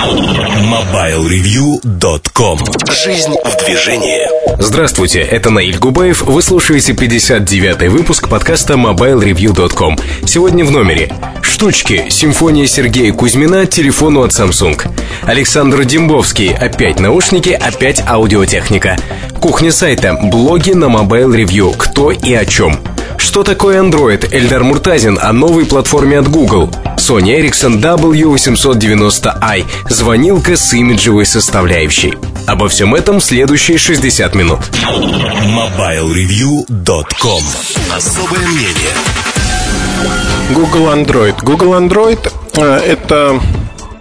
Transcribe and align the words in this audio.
MobileReview.com 0.00 2.58
Жизнь 2.90 3.34
в 3.44 3.64
движении 3.64 4.26
Здравствуйте, 4.58 5.20
это 5.20 5.50
Наиль 5.50 5.76
Губаев. 5.76 6.22
Вы 6.22 6.40
слушаете 6.40 6.92
59-й 6.92 7.88
выпуск 7.88 8.30
подкаста 8.30 8.74
MobileReview.com. 8.74 9.98
Сегодня 10.24 10.64
в 10.64 10.70
номере 10.70 11.12
Штучки. 11.42 12.06
Симфония 12.08 12.66
Сергея 12.66 13.12
Кузьмина 13.12 13.66
телефону 13.66 14.22
от 14.22 14.30
Samsung. 14.30 14.80
Александр 15.24 15.84
Дембовский. 15.84 16.54
Опять 16.54 16.98
наушники, 16.98 17.50
опять 17.50 18.00
аудиотехника. 18.00 18.96
Кухня 19.38 19.70
сайта. 19.70 20.18
Блоги 20.22 20.70
на 20.70 20.86
Mobile 20.86 21.44
Review. 21.44 21.76
Кто 21.76 22.10
и 22.10 22.32
о 22.32 22.46
чем. 22.46 22.80
Что 23.18 23.42
такое 23.44 23.82
Android? 23.82 24.26
Эльдар 24.34 24.64
Муртазин 24.64 25.18
о 25.20 25.34
новой 25.34 25.66
платформе 25.66 26.18
от 26.18 26.28
Google. 26.28 26.70
Sony 27.10 27.32
Ericsson 27.32 27.80
W890i. 27.80 29.64
Звонилка 29.88 30.56
с 30.56 30.72
имиджевой 30.72 31.26
составляющей. 31.26 32.14
Обо 32.46 32.68
всем 32.68 32.94
этом 32.94 33.18
в 33.18 33.24
следующие 33.24 33.78
60 33.78 34.36
минут. 34.36 34.60
MobileReview.com 35.48 37.42
Особое 37.92 38.46
мнение 38.46 38.94
Google 40.54 40.86
Android. 40.94 41.34
Google 41.42 41.74
Android 41.74 42.32
э, 42.54 42.62
это 42.62 43.40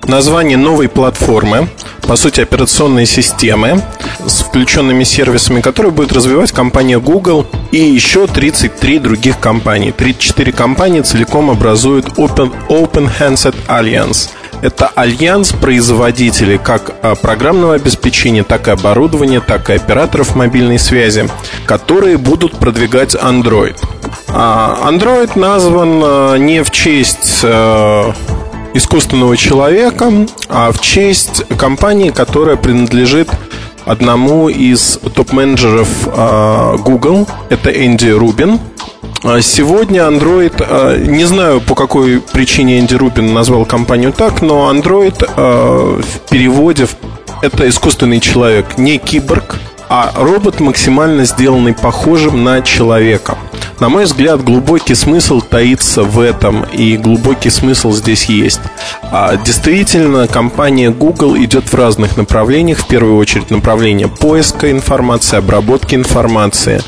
название 0.08 0.58
новой 0.58 0.90
платформы, 0.90 1.68
по 2.08 2.16
сути, 2.16 2.42
операционной 2.42 3.06
системы 3.06 3.82
с 4.26 4.42
включенными 4.42 5.04
сервисами, 5.04 5.62
которые 5.62 5.92
будет 5.92 6.12
развивать 6.12 6.52
компания 6.52 7.00
Google 7.00 7.46
и 7.72 7.78
еще 7.78 8.28
33 8.28 9.00
других 9.00 9.40
компаний. 9.40 9.92
34 9.92 10.52
компании 10.52 11.02
целиком 11.02 11.50
образуют 11.52 12.08
Open, 12.18 12.52
Open 12.70 13.10
Handset 13.20 13.56
Alliance. 13.68 14.30
Это 14.62 14.88
альянс 14.88 15.54
производителей 15.54 16.58
как 16.58 16.94
а, 17.02 17.16
программного 17.16 17.76
обеспечения, 17.76 18.44
так 18.44 18.68
и 18.68 18.72
оборудования, 18.72 19.40
так 19.40 19.70
и 19.70 19.74
операторов 19.74 20.36
мобильной 20.36 20.80
связи, 20.80 21.30
которые 21.66 22.18
будут 22.18 22.58
продвигать 22.58 23.16
Android. 23.16 23.78
А, 24.28 24.90
Android 24.90 25.40
назван 25.40 26.02
а, 26.04 26.36
не 26.36 26.62
в 26.64 26.72
честь 26.72 27.46
искусственного 28.74 29.38
человека, 29.38 30.12
а 30.48 30.72
в 30.72 30.80
честь 30.82 31.44
компании, 31.58 32.10
которая 32.10 32.56
принадлежит 32.56 33.30
одному 33.86 34.50
из 34.50 35.00
топ-менеджеров 35.16 35.88
а, 36.08 36.78
Google, 36.78 37.28
это 37.50 37.70
Энди 37.70 38.10
Рубин. 38.10 38.60
А 39.24 39.42
сегодня 39.42 40.02
Android, 40.02 40.54
а, 40.60 40.98
не 40.98 41.26
знаю 41.26 41.62
по 41.62 41.76
какой 41.76 42.22
причине 42.22 42.80
Энди 42.80 42.96
Рубин 42.96 43.34
назвал 43.34 43.66
компанию 43.66 44.14
так, 44.14 44.42
но 44.42 44.72
Android 44.72 45.26
в 46.02 46.30
переводе 46.30 46.88
это 47.42 47.68
искусственный 47.68 48.20
человек, 48.20 48.78
не 48.78 48.98
киборг, 48.98 49.58
а 49.90 50.12
робот 50.16 50.60
максимально 50.60 51.26
сделанный 51.26 51.74
похожим 51.74 52.44
на 52.44 52.62
человека. 52.62 53.38
На 53.80 53.88
мой 53.88 54.04
взгляд, 54.04 54.44
глубокий 54.44 54.94
смысл 54.94 55.40
таится 55.40 56.04
в 56.04 56.20
этом, 56.20 56.64
и 56.64 56.98
глубокий 56.98 57.50
смысл 57.50 57.94
здесь 57.94 58.26
есть. 58.26 58.60
А 59.04 59.38
действительно, 59.38 60.28
компания 60.28 60.90
Google 60.90 61.38
идет 61.38 61.72
в 61.72 61.76
разных 61.76 62.18
направлениях. 62.18 62.80
В 62.80 62.88
первую 62.88 63.16
очередь 63.16 63.52
направление 63.52 64.10
поиска 64.10 64.70
информации, 64.70 65.38
обработки 65.38 65.96
информации. 65.96 66.82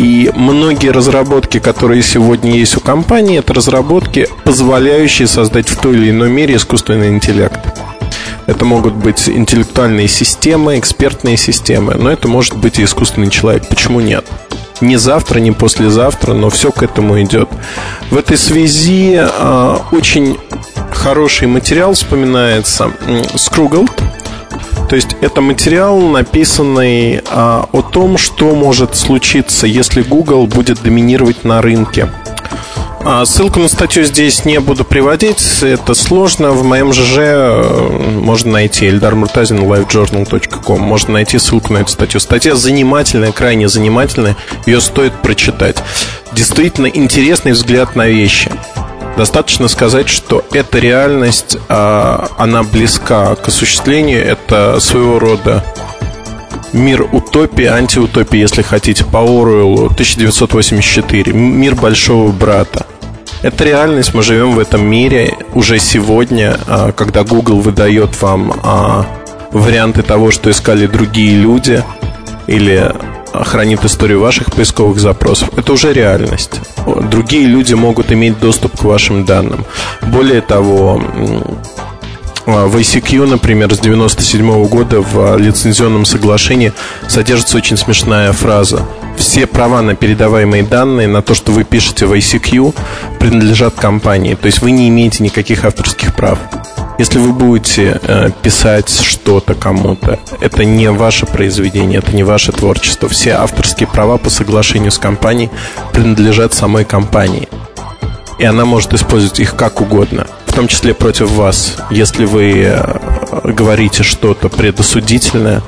И 0.00 0.30
многие 0.34 0.90
разработки, 0.90 1.60
которые 1.60 2.02
сегодня 2.02 2.56
есть 2.56 2.76
у 2.76 2.80
компании, 2.80 3.38
это 3.38 3.54
разработки, 3.54 4.28
позволяющие 4.44 5.28
создать 5.28 5.68
в 5.68 5.76
той 5.76 5.94
или 5.94 6.10
иной 6.10 6.28
мере 6.28 6.56
искусственный 6.56 7.08
интеллект. 7.08 7.60
Это 8.46 8.64
могут 8.64 8.94
быть 8.94 9.28
интеллектуальные 9.28 10.08
системы, 10.08 10.78
экспертные 10.78 11.36
системы, 11.36 11.94
но 11.94 12.10
это 12.10 12.26
может 12.26 12.56
быть 12.56 12.80
и 12.80 12.84
искусственный 12.84 13.30
человек. 13.30 13.68
Почему 13.68 14.00
нет? 14.00 14.24
Не 14.80 14.96
завтра, 14.96 15.38
не 15.38 15.52
послезавтра, 15.52 16.34
но 16.34 16.50
все 16.50 16.72
к 16.72 16.82
этому 16.82 17.20
идет. 17.22 17.48
В 18.10 18.16
этой 18.16 18.36
связи 18.36 19.18
э, 19.18 19.76
очень 19.92 20.38
хороший 20.92 21.48
материал 21.48 21.94
вспоминается 21.94 22.90
Скругл. 23.36 23.88
То 24.88 24.94
есть 24.94 25.16
это 25.20 25.40
материал, 25.40 25.98
написанный 26.00 27.20
а, 27.28 27.68
о 27.72 27.82
том, 27.82 28.18
что 28.18 28.54
может 28.54 28.94
случиться, 28.94 29.66
если 29.66 30.02
Google 30.02 30.46
будет 30.46 30.82
доминировать 30.82 31.44
на 31.44 31.60
рынке. 31.60 32.08
А, 33.08 33.24
ссылку 33.24 33.60
на 33.60 33.68
статью 33.68 34.02
здесь 34.02 34.44
не 34.44 34.58
буду 34.58 34.84
приводить, 34.84 35.62
это 35.62 35.94
сложно. 35.94 36.50
В 36.50 36.64
моем 36.64 36.92
ЖЖ 36.92 37.18
э, 37.18 38.10
можно 38.14 38.50
найти 38.50 38.88
Эльдар 38.88 39.14
Муртазин 39.14 39.58
livejournal.com. 39.58 40.80
Можно 40.80 41.12
найти 41.12 41.38
ссылку 41.38 41.72
на 41.72 41.78
эту 41.78 41.92
статью. 41.92 42.18
Статья 42.18 42.56
занимательная, 42.56 43.30
крайне 43.30 43.68
занимательная. 43.68 44.36
Ее 44.66 44.80
стоит 44.80 45.12
прочитать. 45.22 45.76
Действительно 46.32 46.86
интересный 46.86 47.52
взгляд 47.52 47.94
на 47.94 48.08
вещи. 48.08 48.50
Достаточно 49.16 49.68
сказать, 49.68 50.08
что 50.08 50.44
эта 50.50 50.80
реальность, 50.80 51.58
а, 51.68 52.26
она 52.38 52.64
близка 52.64 53.36
к 53.36 53.46
осуществлению. 53.46 54.26
Это 54.26 54.80
своего 54.80 55.20
рода 55.20 55.62
мир 56.72 57.06
утопии, 57.12 57.66
антиутопии, 57.66 58.40
если 58.40 58.62
хотите, 58.62 59.04
по 59.04 59.20
Оруэллу 59.20 59.86
1984. 59.86 61.32
Мир 61.32 61.76
большого 61.76 62.32
брата. 62.32 62.84
Это 63.42 63.64
реальность, 63.64 64.14
мы 64.14 64.22
живем 64.22 64.54
в 64.54 64.58
этом 64.58 64.86
мире 64.86 65.34
уже 65.54 65.78
сегодня, 65.78 66.58
а, 66.66 66.92
когда 66.92 67.22
Google 67.22 67.60
выдает 67.60 68.20
вам 68.22 68.52
а, 68.62 69.06
варианты 69.52 70.02
того, 70.02 70.30
что 70.30 70.50
искали 70.50 70.86
другие 70.86 71.36
люди, 71.36 71.82
или 72.46 72.92
хранит 73.32 73.84
историю 73.84 74.20
ваших 74.20 74.52
поисковых 74.52 74.98
запросов, 74.98 75.50
это 75.56 75.72
уже 75.72 75.92
реальность. 75.92 76.60
Другие 77.10 77.46
люди 77.46 77.74
могут 77.74 78.12
иметь 78.12 78.38
доступ 78.38 78.78
к 78.78 78.84
вашим 78.84 79.24
данным. 79.24 79.64
Более 80.02 80.40
того, 80.40 81.02
а, 82.46 82.66
в 82.66 82.76
ICQ, 82.76 83.26
например, 83.26 83.74
с 83.74 83.78
97 83.80 84.66
года 84.68 85.00
в 85.00 85.36
лицензионном 85.36 86.04
соглашении 86.04 86.72
содержится 87.08 87.56
очень 87.56 87.76
смешная 87.76 88.32
фраза. 88.32 88.86
Все 89.16 89.46
права 89.46 89.82
на 89.82 89.94
передаваемые 89.94 90.62
данные, 90.62 91.08
на 91.08 91.22
то, 91.22 91.34
что 91.34 91.52
вы 91.52 91.64
пишете 91.64 92.06
в 92.06 92.12
ICQ, 92.12 92.74
принадлежат 93.18 93.74
компании. 93.74 94.34
То 94.34 94.46
есть 94.46 94.60
вы 94.62 94.70
не 94.70 94.88
имеете 94.88 95.22
никаких 95.22 95.64
авторских 95.64 96.14
прав. 96.14 96.38
Если 96.98 97.18
вы 97.18 97.32
будете 97.32 98.00
э, 98.02 98.30
писать 98.42 98.88
что-то 98.88 99.54
кому-то, 99.54 100.18
это 100.40 100.64
не 100.64 100.90
ваше 100.90 101.26
произведение, 101.26 101.98
это 101.98 102.14
не 102.16 102.22
ваше 102.22 102.52
творчество. 102.52 103.08
Все 103.08 103.32
авторские 103.32 103.86
права 103.86 104.16
по 104.16 104.30
соглашению 104.30 104.90
с 104.90 104.98
компанией 104.98 105.50
принадлежат 105.92 106.54
самой 106.54 106.84
компании. 106.84 107.48
И 108.38 108.44
она 108.44 108.64
может 108.64 108.94
использовать 108.94 109.40
их 109.40 109.56
как 109.56 109.80
угодно 109.80 110.26
том 110.56 110.68
числе 110.68 110.94
против 110.94 111.30
вас. 111.32 111.76
Если 111.90 112.24
вы 112.24 112.62
э, 112.64 113.52
говорите 113.52 114.02
что-то 114.02 114.48
предосудительное, 114.48 115.60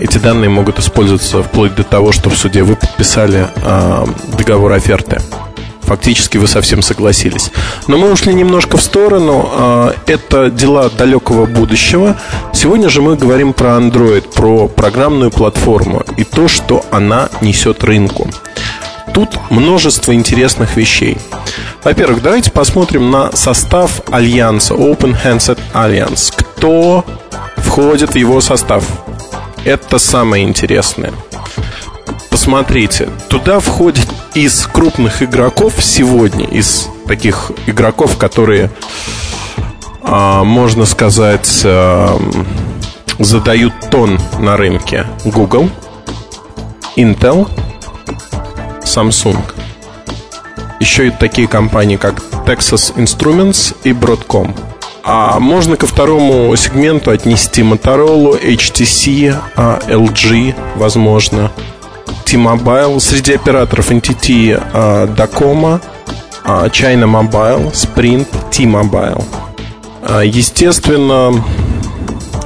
эти 0.00 0.18
данные 0.18 0.48
могут 0.48 0.78
использоваться 0.78 1.42
вплоть 1.42 1.74
до 1.74 1.84
того, 1.84 2.12
что 2.12 2.30
в 2.30 2.36
суде 2.36 2.62
вы 2.62 2.76
подписали 2.76 3.46
э, 3.56 4.06
договор 4.36 4.72
оферты. 4.72 5.20
Фактически 5.82 6.38
вы 6.38 6.46
совсем 6.46 6.82
согласились. 6.82 7.50
Но 7.86 7.98
мы 7.98 8.10
ушли 8.10 8.32
немножко 8.32 8.76
в 8.76 8.82
сторону. 8.82 9.48
Э, 9.52 9.92
это 10.06 10.50
дела 10.50 10.88
далекого 10.88 11.44
будущего. 11.44 12.16
Сегодня 12.54 12.88
же 12.88 13.02
мы 13.02 13.16
говорим 13.16 13.52
про 13.52 13.70
Android, 13.76 14.32
про 14.34 14.68
программную 14.68 15.30
платформу 15.30 16.02
и 16.16 16.24
то, 16.24 16.48
что 16.48 16.84
она 16.90 17.28
несет 17.42 17.84
рынку. 17.84 18.30
Тут 19.12 19.38
множество 19.50 20.14
интересных 20.14 20.76
вещей. 20.76 21.18
Во-первых, 21.84 22.22
давайте 22.22 22.50
посмотрим 22.50 23.10
на 23.10 23.34
состав 23.34 24.00
Альянса, 24.10 24.74
Open 24.74 25.16
Handset 25.24 25.58
Alliance. 25.74 26.32
Кто 26.34 27.04
входит 27.58 28.12
в 28.12 28.16
его 28.16 28.40
состав? 28.40 28.84
Это 29.64 29.98
самое 29.98 30.44
интересное. 30.44 31.12
Посмотрите, 32.30 33.08
туда 33.28 33.60
входит 33.60 34.08
из 34.34 34.66
крупных 34.66 35.22
игроков 35.22 35.74
сегодня, 35.80 36.46
из 36.46 36.88
таких 37.06 37.52
игроков, 37.66 38.16
которые, 38.16 38.70
а, 40.02 40.44
можно 40.44 40.86
сказать, 40.86 41.60
а, 41.64 42.18
задают 43.18 43.74
тон 43.90 44.18
на 44.38 44.56
рынке. 44.56 45.06
Google, 45.24 45.68
Intel, 46.96 47.48
Samsung. 48.82 49.38
Еще 50.80 51.08
и 51.08 51.10
такие 51.10 51.46
компании, 51.46 51.96
как 51.96 52.20
Texas 52.46 52.94
Instruments 52.96 53.76
и 53.84 53.90
Broadcom. 53.90 54.54
А 55.02 55.40
можно 55.40 55.76
ко 55.76 55.86
второму 55.86 56.54
сегменту 56.56 57.10
отнести 57.10 57.62
Motorola, 57.62 58.40
HTC, 58.42 59.36
LG, 59.56 60.54
возможно, 60.76 61.50
T-Mobile. 62.24 63.00
Среди 63.00 63.34
операторов 63.34 63.90
NTT, 63.90 64.60
Dacoma, 65.16 65.80
China 66.44 67.06
Mobile, 67.06 67.72
Sprint, 67.72 68.26
T-Mobile. 68.50 69.24
Естественно, 70.24 71.42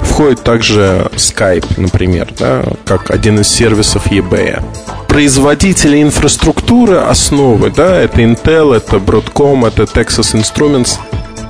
входит 0.03 0.43
также 0.43 1.11
Skype, 1.17 1.67
например, 1.77 2.33
да, 2.39 2.63
как 2.85 3.11
один 3.11 3.41
из 3.41 3.49
сервисов 3.49 4.07
eBay. 4.07 4.63
Производители 5.09 6.03
инфраструктуры 6.03 6.99
основы, 6.99 7.71
да, 7.71 7.97
это 7.97 8.21
Intel, 8.23 8.75
это 8.75 8.97
Broadcom, 8.97 9.67
это 9.67 9.85
Texas 9.85 10.35
Instruments, 10.35 10.99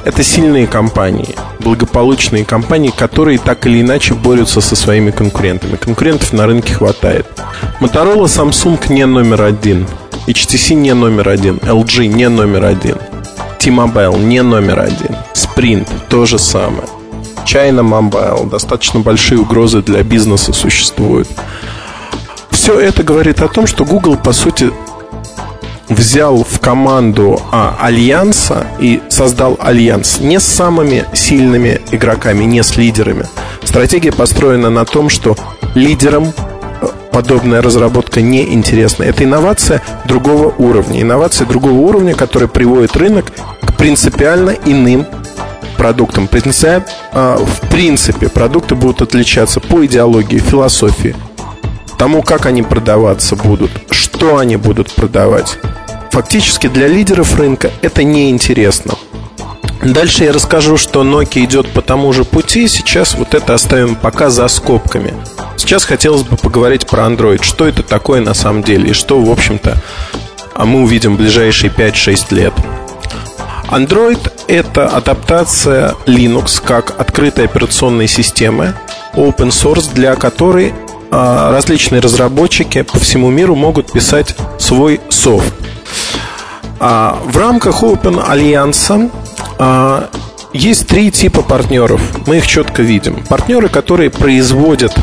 это 0.04 0.22
сильные 0.22 0.66
компании, 0.66 1.34
благополучные 1.60 2.44
компании, 2.44 2.92
которые 2.96 3.38
так 3.38 3.66
или 3.66 3.80
иначе 3.80 4.14
борются 4.14 4.60
со 4.60 4.76
своими 4.76 5.10
конкурентами. 5.10 5.76
Конкурентов 5.76 6.32
на 6.32 6.46
рынке 6.46 6.74
хватает. 6.74 7.26
Motorola, 7.80 8.24
Samsung 8.24 8.92
не 8.92 9.06
номер 9.06 9.42
один. 9.42 9.86
HTC 10.26 10.74
не 10.74 10.94
номер 10.94 11.28
один. 11.28 11.56
LG 11.56 12.06
не 12.06 12.28
номер 12.28 12.64
один. 12.64 12.96
T-Mobile 13.58 14.22
не 14.22 14.42
номер 14.42 14.80
один. 14.80 15.16
Sprint 15.32 15.88
то 16.08 16.26
же 16.26 16.38
самое. 16.38 16.88
China 17.44 17.82
Mobile. 17.82 18.48
Достаточно 18.48 19.00
большие 19.00 19.40
угрозы 19.40 19.82
для 19.82 20.02
бизнеса 20.02 20.52
существуют. 20.52 21.28
Все 22.50 22.78
это 22.78 23.02
говорит 23.02 23.40
о 23.40 23.48
том, 23.48 23.66
что 23.66 23.84
Google, 23.84 24.16
по 24.16 24.32
сути, 24.32 24.70
взял 25.94 26.44
в 26.44 26.60
команду 26.60 27.40
а, 27.50 27.76
Альянса 27.80 28.66
и 28.78 29.00
создал 29.08 29.56
Альянс 29.60 30.20
не 30.20 30.38
с 30.38 30.44
самыми 30.44 31.04
сильными 31.14 31.80
игроками, 31.90 32.44
не 32.44 32.62
с 32.62 32.76
лидерами. 32.76 33.26
Стратегия 33.62 34.12
построена 34.12 34.70
на 34.70 34.84
том, 34.84 35.08
что 35.08 35.36
лидерам 35.74 36.24
э, 36.24 36.86
подобная 37.12 37.62
разработка 37.62 38.20
не 38.20 38.52
интересна. 38.52 39.04
Это 39.04 39.24
инновация 39.24 39.82
другого 40.04 40.54
уровня. 40.58 41.02
Инновация 41.02 41.46
другого 41.46 41.78
уровня, 41.78 42.14
которая 42.14 42.48
приводит 42.48 42.96
рынок 42.96 43.32
к 43.62 43.76
принципиально 43.76 44.50
иным 44.64 45.06
продуктам. 45.76 46.28
А, 47.12 47.36
в 47.36 47.68
принципе, 47.68 48.28
продукты 48.28 48.74
будут 48.74 49.02
отличаться 49.02 49.60
по 49.60 49.84
идеологии, 49.84 50.38
философии, 50.38 51.14
тому, 51.98 52.22
как 52.22 52.46
они 52.46 52.62
продаваться 52.62 53.36
будут, 53.36 53.70
что 53.90 54.38
они 54.38 54.56
будут 54.56 54.92
продавать. 54.92 55.58
Фактически 56.14 56.68
для 56.68 56.86
лидеров 56.86 57.36
рынка 57.36 57.72
это 57.82 58.04
неинтересно. 58.04 58.94
Дальше 59.82 60.22
я 60.22 60.32
расскажу, 60.32 60.76
что 60.76 61.02
Nokia 61.02 61.44
идет 61.44 61.68
по 61.72 61.82
тому 61.82 62.12
же 62.12 62.24
пути. 62.24 62.68
Сейчас 62.68 63.16
вот 63.16 63.34
это 63.34 63.52
оставим 63.52 63.96
пока 63.96 64.30
за 64.30 64.46
скобками. 64.46 65.12
Сейчас 65.56 65.82
хотелось 65.82 66.22
бы 66.22 66.36
поговорить 66.36 66.86
про 66.86 67.02
Android. 67.06 67.42
Что 67.42 67.66
это 67.66 67.82
такое 67.82 68.20
на 68.20 68.32
самом 68.32 68.62
деле? 68.62 68.90
И 68.90 68.92
что, 68.92 69.20
в 69.20 69.28
общем-то, 69.28 69.82
а 70.54 70.64
мы 70.64 70.84
увидим 70.84 71.16
в 71.16 71.18
ближайшие 71.18 71.72
5-6 71.72 72.32
лет. 72.32 72.54
Android— 73.68 74.20
это 74.46 74.86
адаптация 74.86 75.96
Linux 76.06 76.62
как 76.64 76.94
открытой 77.00 77.46
операционной 77.46 78.06
системы, 78.06 78.74
open 79.14 79.48
source, 79.48 79.92
для 79.92 80.14
которой 80.14 80.74
а, 81.10 81.50
различные 81.50 82.00
разработчики 82.00 82.82
по 82.82 83.00
всему 83.00 83.30
миру 83.30 83.56
могут 83.56 83.90
писать 83.90 84.36
свой 84.60 85.00
софт. 85.08 85.52
А, 86.80 87.18
в 87.24 87.36
рамках 87.36 87.82
Open 87.82 88.22
Альянса 88.26 89.10
есть 90.52 90.86
три 90.86 91.10
типа 91.10 91.42
партнеров. 91.42 92.00
Мы 92.26 92.38
их 92.38 92.46
четко 92.46 92.82
видим. 92.82 93.22
Партнеры, 93.28 93.68
которые 93.68 94.10
производят 94.10 94.94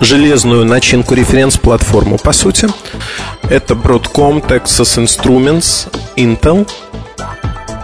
железную 0.00 0.64
начинку 0.64 1.14
референс-платформу, 1.14 2.18
по 2.18 2.32
сути. 2.32 2.68
Это 3.48 3.74
Broadcom, 3.74 4.46
Texas 4.46 5.02
Instruments, 5.02 5.88
Intel– 6.16 6.68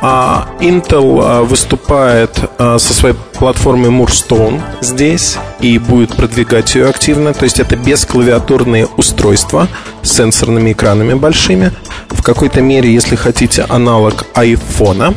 Intel 0.00 1.20
а, 1.22 1.42
выступает 1.42 2.38
а, 2.58 2.78
со 2.78 2.94
своей 2.94 3.14
платформой 3.34 3.90
Moorstone 3.90 4.60
здесь 4.80 5.36
и 5.60 5.78
будет 5.78 6.16
продвигать 6.16 6.74
ее 6.74 6.88
активно. 6.88 7.34
То 7.34 7.44
есть 7.44 7.60
это 7.60 7.76
бесклавиатурные 7.76 8.86
устройства 8.96 9.68
с 10.02 10.12
сенсорными 10.12 10.72
экранами 10.72 11.14
большими. 11.14 11.72
В 12.08 12.22
какой-то 12.22 12.62
мере, 12.62 12.92
если 12.92 13.16
хотите, 13.16 13.66
аналог 13.68 14.24
айфона. 14.34 15.14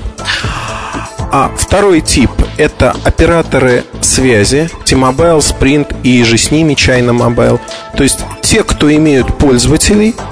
А 1.31 1.51
второй 1.57 2.01
тип– 2.01 2.29
это 2.57 2.95
операторы 3.03 3.86
связи 4.01 4.69
T-Mobile, 4.86 5.39
Sprint 5.39 5.95
и 6.03 6.24
же 6.24 6.38
с 6.38 6.51
ними 6.51 6.74
China 6.74 7.18
Mobile. 7.18 7.59
То 7.97 8.03
есть 8.03 8.19
те, 8.41 8.63
кто 8.63 8.94
имеют 8.94 9.38
пользователей– 9.38 10.13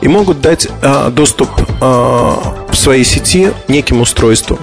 и 0.00 0.08
могут 0.08 0.40
дать 0.40 0.68
э, 0.82 1.10
доступ 1.10 1.48
э, 1.58 1.84
в 1.84 2.74
своей 2.74 3.04
сети 3.04 3.52
неким 3.68 4.00
устройством 4.00 4.58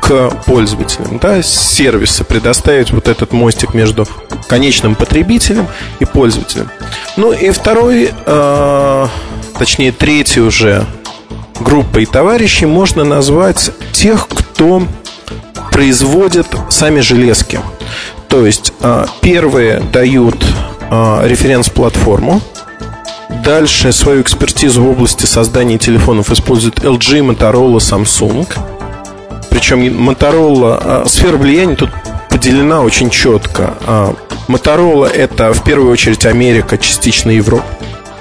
к 0.00 0.30
пользователям, 0.46 1.18
да, 1.18 1.42
сервисы, 1.42 2.24
предоставить 2.24 2.90
вот 2.90 3.06
этот 3.06 3.32
мостик 3.32 3.74
между 3.74 4.06
конечным 4.48 4.96
потребителем 4.96 5.68
и 6.00 6.04
пользователем. 6.04 6.68
Ну 7.16 7.32
и 7.32 7.50
второй, 7.50 8.12
э, 8.26 9.06
точнее 9.58 9.92
третий 9.92 10.40
уже 10.40 10.84
группой 11.60 12.06
товарищей 12.06 12.66
можно 12.66 13.04
назвать 13.04 13.70
тех, 13.92 14.26
кто 14.26 14.82
производит 15.70 16.46
сами 16.70 17.00
железки. 17.00 17.60
То 18.28 18.46
есть 18.46 18.72
первые 19.20 19.80
дают 19.92 20.36
референс-платформу, 20.90 22.40
Дальше 23.44 23.90
свою 23.92 24.20
экспертизу 24.20 24.82
в 24.82 24.90
области 24.90 25.24
создания 25.24 25.78
телефонов 25.78 26.30
используют 26.30 26.80
LG, 26.80 27.20
Motorola, 27.20 27.78
Samsung. 27.78 28.46
Причем 29.48 29.80
Motorola, 29.80 30.80
а, 30.82 31.04
сфера 31.08 31.36
влияния 31.36 31.74
тут 31.74 31.90
поделена 32.28 32.82
очень 32.82 33.08
четко. 33.08 33.74
А, 33.86 34.14
Motorola 34.46 35.08
это 35.08 35.54
в 35.54 35.64
первую 35.64 35.90
очередь 35.90 36.26
Америка, 36.26 36.76
частично 36.76 37.30
Европа. 37.30 37.64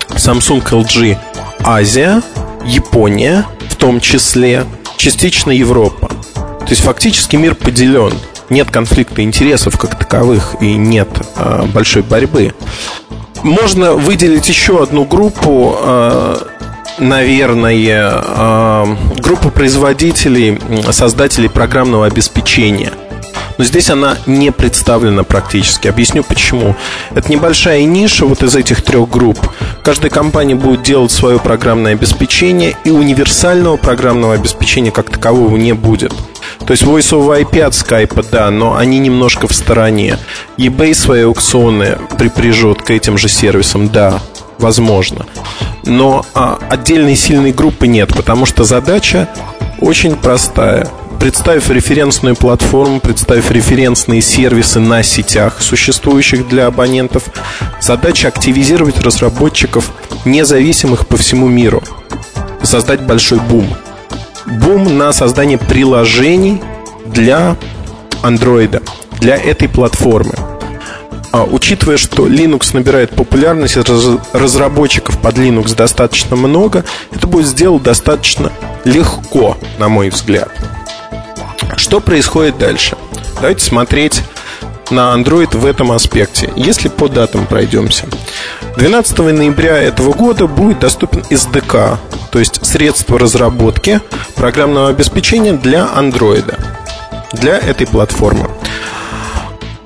Samsung, 0.09 0.63
LG, 0.63 1.17
Азия, 1.63 2.21
Япония, 2.65 3.45
в 3.69 3.75
том 3.75 3.99
числе, 3.99 4.65
частично 4.95 5.51
Европа. 5.51 6.07
То 6.59 6.69
есть 6.69 6.81
фактически 6.81 7.35
мир 7.35 7.55
поделен. 7.55 8.13
Нет 8.49 8.71
конфликта 8.71 9.21
интересов 9.21 9.77
как 9.77 9.97
таковых 9.97 10.55
и 10.61 10.75
нет 10.75 11.09
а, 11.35 11.65
большой 11.65 12.03
борьбы. 12.03 12.53
Можно 13.43 13.93
выделить 13.93 14.49
еще 14.49 14.83
одну 14.83 15.05
группу, 15.05 15.75
э, 15.79 16.37
наверное, 16.99 18.21
э, 18.25 18.85
группу 19.19 19.49
производителей, 19.49 20.59
создателей 20.91 21.49
программного 21.49 22.05
обеспечения. 22.05 22.91
Но 23.57 23.65
здесь 23.65 23.89
она 23.89 24.17
не 24.25 24.51
представлена 24.51 25.23
практически. 25.23 25.89
Объясню 25.89 26.23
почему. 26.23 26.77
Это 27.13 27.29
небольшая 27.29 27.83
ниша 27.83 28.25
вот 28.25 28.41
из 28.41 28.55
этих 28.55 28.81
трех 28.81 29.09
групп. 29.09 29.37
Каждая 29.83 30.09
компания 30.09 30.55
будет 30.55 30.81
делать 30.81 31.11
свое 31.11 31.39
программное 31.39 31.91
обеспечение, 31.91 32.77
и 32.85 32.89
универсального 32.89 33.75
программного 33.75 34.33
обеспечения 34.33 34.91
как 34.91 35.09
такового 35.09 35.57
не 35.57 35.73
будет. 35.73 36.13
То 36.65 36.71
есть 36.71 36.83
Voice 36.83 37.11
over 37.11 37.41
IP 37.41 37.61
от 37.61 37.73
Skype, 37.73 38.25
да, 38.31 38.51
но 38.51 38.75
они 38.75 38.99
немножко 38.99 39.47
в 39.47 39.53
стороне. 39.53 40.17
eBay 40.57 40.93
свои 40.93 41.23
аукционы 41.23 41.97
припряжет 42.17 42.81
к 42.81 42.91
этим 42.91 43.17
же 43.17 43.27
сервисам, 43.27 43.89
да, 43.89 44.19
возможно. 44.59 45.25
Но 45.85 46.25
а, 46.35 46.59
отдельной 46.69 47.15
сильной 47.15 47.51
группы 47.51 47.87
нет, 47.87 48.13
потому 48.15 48.45
что 48.45 48.63
задача 48.63 49.27
очень 49.79 50.15
простая. 50.15 50.87
Представив 51.19 51.69
референсную 51.69 52.35
платформу, 52.35 52.99
представив 52.99 53.51
референсные 53.51 54.21
сервисы 54.21 54.79
на 54.79 55.03
сетях, 55.03 55.61
существующих 55.61 56.47
для 56.47 56.67
абонентов, 56.67 57.23
задача 57.81 58.29
активизировать 58.29 59.01
разработчиков, 59.01 59.91
независимых 60.23 61.07
по 61.07 61.17
всему 61.17 61.47
миру, 61.47 61.83
создать 62.63 63.01
большой 63.01 63.39
бум– 63.39 63.67
бум 64.49 64.97
на 64.97 65.11
создание 65.13 65.57
приложений 65.57 66.61
для 67.05 67.55
Android, 68.23 68.81
для 69.19 69.35
этой 69.37 69.69
платформы. 69.69 70.33
А, 71.31 71.43
учитывая, 71.43 71.97
что 71.97 72.27
Linux 72.27 72.71
набирает 72.73 73.11
популярность, 73.11 73.77
разработчиков 74.33 75.19
под 75.19 75.37
Linux 75.37 75.75
достаточно 75.75 76.35
много, 76.35 76.83
это 77.11 77.27
будет 77.27 77.45
сделать 77.45 77.83
достаточно 77.83 78.51
легко, 78.83 79.57
на 79.77 79.89
мой 79.89 80.09
взгляд. 80.09 80.49
Что 81.75 81.99
происходит 81.99 82.57
дальше? 82.57 82.97
Давайте 83.35 83.63
смотреть 83.63 84.23
на 84.89 85.13
Android 85.13 85.55
в 85.55 85.65
этом 85.65 85.91
аспекте. 85.91 86.51
Если 86.55 86.89
по 86.89 87.07
датам 87.07 87.45
пройдемся. 87.45 88.05
12 88.77 89.17
ноября 89.19 89.77
этого 89.77 90.13
года 90.13 90.47
будет 90.47 90.79
доступен 90.79 91.19
SDK, 91.29 91.97
то 92.31 92.39
есть 92.39 92.65
средство 92.65 93.17
разработки 93.17 94.01
программного 94.35 94.89
обеспечения 94.89 95.53
для 95.53 95.89
Android, 95.95 96.57
для 97.33 97.57
этой 97.57 97.87
платформы. 97.87 98.49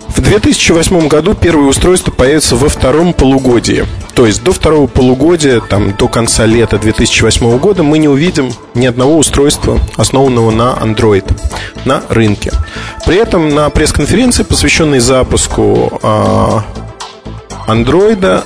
В 0.08 0.22
2008 0.22 1.08
году 1.08 1.34
первое 1.34 1.68
устройство 1.68 2.12
появится 2.12 2.56
во 2.56 2.70
втором 2.70 3.14
полугодии. 3.14 3.86
То 4.14 4.28
есть 4.28 4.44
до 4.44 4.54
второго 4.54 4.86
полугодия, 4.86 5.60
там, 5.60 5.96
до 5.98 6.08
конца 6.08 6.46
лета 6.46 6.78
2008 6.78 7.58
года 7.58 7.82
мы 7.82 7.98
не 7.98 8.08
увидим 8.08 8.54
ни 8.76 8.86
одного 8.86 9.18
устройства, 9.18 9.80
основанного 9.98 10.52
на 10.52 10.78
Android, 10.80 11.26
на 11.86 12.04
рынке. 12.10 12.52
При 13.06 13.18
этом 13.18 13.50
на 13.56 13.70
пресс-конференции, 13.72 14.44
посвященной 14.44 15.00
запуску 15.00 16.00
андроида, 17.66 18.44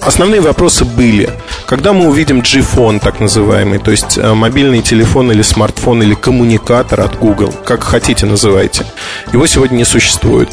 основные 0.00 0.40
вопросы 0.40 0.86
были. 0.86 1.30
Когда 1.66 1.94
мы 1.94 2.08
увидим 2.08 2.40
G-Phone, 2.40 3.00
так 3.00 3.20
называемый, 3.20 3.78
то 3.78 3.90
есть 3.90 4.18
э, 4.18 4.34
мобильный 4.34 4.82
телефон 4.82 5.32
или 5.32 5.40
смартфон 5.40 6.02
или 6.02 6.14
коммуникатор 6.14 7.00
от 7.00 7.18
Google, 7.18 7.54
как 7.64 7.82
хотите 7.84 8.26
называйте, 8.26 8.84
его 9.32 9.46
сегодня 9.46 9.76
не 9.76 9.84
существует. 9.84 10.50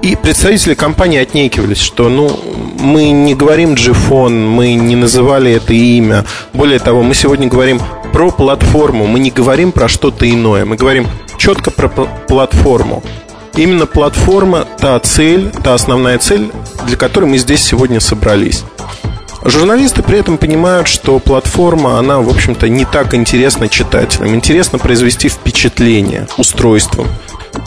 И 0.00 0.16
представители 0.16 0.72
компании 0.72 1.18
отнекивались, 1.18 1.80
что 1.80 2.08
ну, 2.08 2.40
мы 2.78 3.10
не 3.10 3.34
говорим 3.34 3.74
G-Phone, 3.74 4.48
мы 4.48 4.72
не 4.74 4.96
называли 4.96 5.52
это 5.52 5.74
имя. 5.74 6.24
Более 6.54 6.78
того, 6.78 7.02
мы 7.02 7.14
сегодня 7.14 7.46
говорим 7.46 7.78
про 8.12 8.30
платформу, 8.30 9.06
мы 9.06 9.20
не 9.20 9.30
говорим 9.30 9.72
про 9.72 9.88
что-то 9.88 10.28
иное, 10.28 10.64
мы 10.64 10.76
говорим 10.76 11.06
четко 11.36 11.70
про 11.70 11.88
платформу. 11.88 13.02
Именно 13.56 13.84
платформа– 13.84 14.66
та 14.78 14.98
цель, 15.00 15.50
та 15.62 15.74
основная 15.74 16.18
цель, 16.18 16.50
для 16.86 16.96
которой 16.96 17.26
мы 17.26 17.36
здесь 17.36 17.62
сегодня 17.62 18.00
собрались. 18.00 18.64
Журналисты 19.44 20.02
при 20.02 20.18
этом 20.18 20.36
понимают, 20.36 20.86
что 20.86 21.18
платформа, 21.18 21.98
она, 21.98 22.20
в 22.20 22.28
общем-то, 22.28 22.68
не 22.68 22.84
так 22.84 23.14
интересна 23.14 23.68
читателям. 23.68 24.34
Интересно 24.34 24.78
произвести 24.78 25.28
впечатление 25.28 26.28
устройством. 26.36 27.08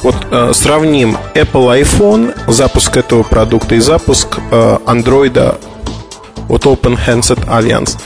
Вот 0.03 0.15
э, 0.29 0.51
сравним 0.53 1.17
Apple 1.33 1.81
iPhone, 1.81 2.33
запуск 2.51 2.97
этого 2.97 3.23
продукта 3.23 3.75
и 3.75 3.79
запуск 3.79 4.37
э, 4.51 4.77
Android 4.85 5.57
от 6.47 6.65
Open 6.65 6.97
Handset 7.07 7.47
Alliance. 7.47 7.97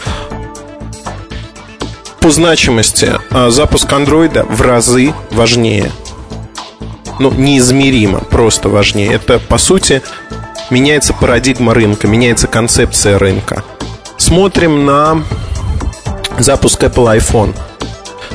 По 2.20 2.32
значимости 2.32 3.12
э, 3.32 3.50
запуск 3.50 3.92
Android 3.92 4.46
в 4.50 4.62
разы 4.62 5.14
важнее. 5.32 5.92
Ну, 7.20 7.32
неизмеримо, 7.32 8.20
просто 8.20 8.70
важнее. 8.70 9.14
Это, 9.14 9.40
по 9.40 9.58
сути, 9.58 10.02
меняется 10.70 11.14
парадигма 11.14 11.74
рынка, 11.74 12.08
меняется 12.08 12.48
концепция 12.48 13.18
рынка. 13.18 13.64
Смотрим 14.18 14.86
на 14.86 15.24
запуск 16.40 16.84
Apple 16.84 17.18
iPhone. 17.18 17.56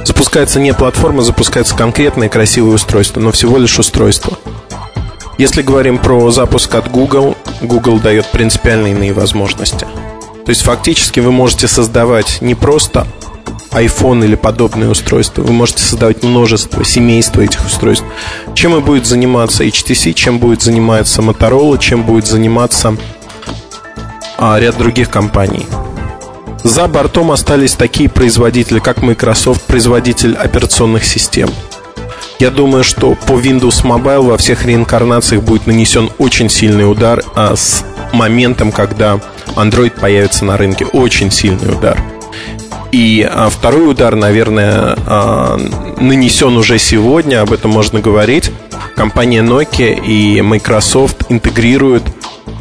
Запускается 0.05 0.61
не 0.61 0.73
платформа, 0.73 1.23
запускается 1.23 1.77
конкретное 1.77 2.29
красивое 2.29 2.75
устройство, 2.75 3.21
но 3.21 3.33
всего 3.33 3.59
лишь 3.59 3.79
устройство. 3.79 4.37
Если 5.39 5.63
говорим 5.63 5.99
про 5.99 6.31
запуск 6.31 6.75
от 6.75 6.91
Google, 6.91 7.37
Google 7.63 7.99
дает 7.99 8.31
принципиально 8.31 8.89
иные 8.89 9.13
возможности. 9.13 9.87
То 10.45 10.51
есть 10.51 10.63
фактически 10.63 11.21
вы 11.21 11.33
можете 11.33 11.69
создавать 11.69 12.39
не 12.41 12.55
просто 12.55 13.07
iPhone 13.73 14.25
или 14.25 14.35
подобные 14.35 14.91
устройства. 14.91 15.43
Вы 15.43 15.53
можете 15.53 15.83
создавать 15.83 16.23
множество, 16.23 16.85
семейство 16.85 17.41
этих 17.41 17.65
устройств. 17.65 18.05
Чем 18.55 18.77
и 18.77 18.81
будет 18.81 19.07
заниматься 19.07 19.65
HTC, 19.65 20.13
чем 20.13 20.39
будет 20.39 20.63
заниматься 20.63 21.23
Motorola, 21.23 21.79
чем 21.79 22.03
будет 22.05 22.27
заниматься 22.27 22.97
а, 24.39 24.59
ряд 24.59 24.77
других 24.79 25.11
компаний. 25.11 25.67
За 26.65 26.87
бортом 26.87 27.33
остались 27.33 27.75
такие 27.75 28.09
производители, 28.09 28.79
как 28.79 29.03
Microsoft, 29.03 29.63
производитель 29.63 30.35
операционных 30.37 31.05
систем. 31.05 31.51
Я 32.39 32.51
думаю, 32.51 32.85
что 32.85 33.15
по 33.15 33.33
Windows 33.33 33.85
Mobile 33.85 34.23
во 34.23 34.37
всех 34.37 34.65
реинкарнациях 34.65 35.43
будет 35.43 35.67
нанесен 35.67 36.11
очень 36.19 36.49
сильный 36.49 36.91
удар 36.91 37.23
а 37.35 37.55
с 37.55 37.85
моментом, 38.13 38.73
когда 38.73 39.21
Android 39.57 39.93
появится 39.99 40.45
на 40.45 40.57
рынке. 40.57 40.85
Очень 40.85 41.31
сильный 41.31 41.73
удар. 41.73 41.97
И 42.93 43.27
а, 43.29 43.49
второй 43.49 43.91
удар, 43.91 44.15
наверное, 44.15 44.97
а, 45.07 45.57
нанесен 45.99 46.59
уже 46.59 46.79
сегодня, 46.79 47.41
об 47.41 47.53
этом 47.53 47.71
можно 47.71 48.01
говорить. 48.01 48.53
Компания 48.95 49.41
Nokia 49.41 49.99
и 49.99 50.43
Microsoft 50.43 51.25
интегрируют 51.31 52.05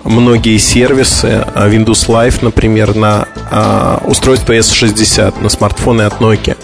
многие 0.06 0.58
сервисы, 0.58 1.46
а, 1.54 1.68
Windows 1.68 2.08
Live, 2.08 2.40
например, 2.42 2.96
на 2.96 3.28
устройство 4.06 4.54
S60, 4.54 5.42
на 5.42 5.50
смартфоны 5.50 6.04
от 6.04 6.22
Nokia. 6.22 6.58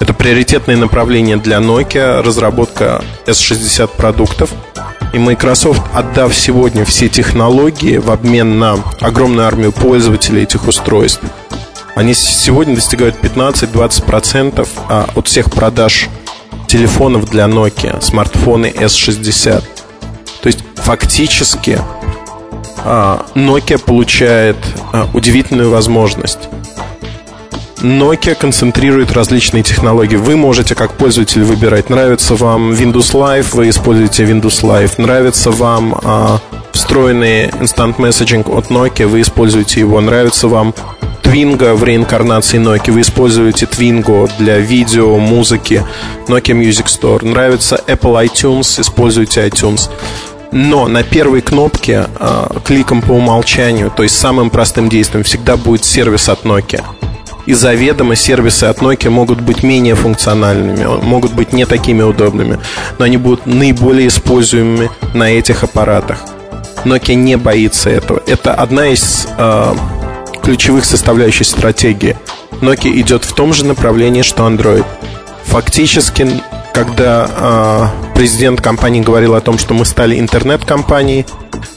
Это 0.00 0.14
приоритетное 0.14 0.76
направление 0.78 1.36
для 1.36 1.58
Nokia, 1.58 2.22
разработка 2.22 3.04
S60 3.26 3.90
продуктов. 3.94 4.50
И 5.12 5.18
Microsoft, 5.18 5.82
отдав 5.92 6.34
сегодня 6.34 6.86
все 6.86 7.08
технологии 7.08 7.98
в 7.98 8.10
обмен 8.10 8.58
на 8.58 8.78
огромную 9.00 9.46
армию 9.46 9.72
пользователей 9.72 10.42
этих 10.44 10.66
устройств, 10.66 11.20
они 11.96 12.12
сегодня 12.12 12.74
достигают 12.74 13.16
15-20% 13.22 14.68
а, 14.88 15.08
от 15.14 15.26
всех 15.26 15.50
продаж 15.50 16.10
телефонов 16.68 17.24
для 17.30 17.44
Nokia, 17.46 18.02
смартфоны 18.02 18.66
S60. 18.66 19.62
То 20.42 20.46
есть 20.46 20.62
фактически 20.74 21.80
а, 22.84 23.24
Nokia 23.34 23.78
получает 23.78 24.58
а, 24.92 25.08
удивительную 25.14 25.70
возможность. 25.70 26.50
Nokia 27.78 28.34
концентрирует 28.34 29.12
различные 29.12 29.62
технологии. 29.62 30.16
Вы 30.16 30.36
можете 30.36 30.74
как 30.74 30.92
пользователь 30.92 31.44
выбирать, 31.44 31.88
нравится 31.88 32.34
вам 32.34 32.72
Windows 32.72 33.14
Live, 33.14 33.56
вы 33.56 33.70
используете 33.70 34.24
Windows 34.24 34.62
Live, 34.62 35.00
нравится 35.00 35.50
вам 35.50 35.98
встроенный 36.72 37.46
Instant 37.46 37.96
Messaging 37.96 38.54
от 38.54 38.66
Nokia, 38.70 39.06
вы 39.06 39.22
используете 39.22 39.80
его, 39.80 39.98
нравится 40.02 40.46
вам 40.48 40.74
Twingo 41.26 41.74
в 41.74 41.82
реинкарнации 41.82 42.60
Nokia. 42.60 42.92
Вы 42.92 43.00
используете 43.00 43.66
Twingo 43.66 44.30
для 44.38 44.58
видео, 44.58 45.18
музыки, 45.18 45.84
Nokia 46.28 46.54
Music 46.54 46.86
Store. 46.86 47.24
Нравится 47.24 47.80
Apple 47.88 48.24
iTunes, 48.24 48.80
используйте 48.80 49.44
iTunes. 49.44 49.90
Но 50.52 50.86
на 50.86 51.02
первой 51.02 51.40
кнопке 51.40 52.06
э, 52.20 52.46
кликом 52.64 53.02
по 53.02 53.12
умолчанию, 53.12 53.90
то 53.90 54.04
есть 54.04 54.16
самым 54.16 54.50
простым 54.50 54.88
действием, 54.88 55.24
всегда 55.24 55.56
будет 55.56 55.84
сервис 55.84 56.28
от 56.28 56.44
Nokia. 56.44 56.84
И 57.46 57.54
заведомо 57.54 58.14
сервисы 58.14 58.64
от 58.64 58.78
Nokia 58.78 59.10
могут 59.10 59.40
быть 59.40 59.64
менее 59.64 59.96
функциональными, 59.96 60.86
могут 61.02 61.32
быть 61.32 61.52
не 61.52 61.66
такими 61.66 62.02
удобными, 62.02 62.60
но 62.98 63.04
они 63.04 63.16
будут 63.16 63.46
наиболее 63.46 64.06
используемыми 64.06 64.90
на 65.12 65.28
этих 65.32 65.64
аппаратах. 65.64 66.20
Nokia 66.84 67.14
не 67.14 67.36
боится 67.36 67.90
этого. 67.90 68.22
Это 68.28 68.54
одна 68.54 68.88
из 68.88 69.26
э, 69.36 69.74
ключевых 70.46 70.84
составляющих 70.84 71.44
стратегии. 71.44 72.16
Nokia 72.60 72.92
идет 73.00 73.24
в 73.24 73.34
том 73.34 73.52
же 73.52 73.66
направлении, 73.66 74.22
что 74.22 74.46
Android. 74.46 74.86
Фактически, 75.46 76.40
когда 76.72 77.28
э, 77.28 78.14
президент 78.14 78.60
компании 78.60 79.00
говорил 79.00 79.34
о 79.34 79.40
том, 79.40 79.58
что 79.58 79.74
мы 79.74 79.84
стали 79.84 80.20
интернет-компанией, 80.20 81.26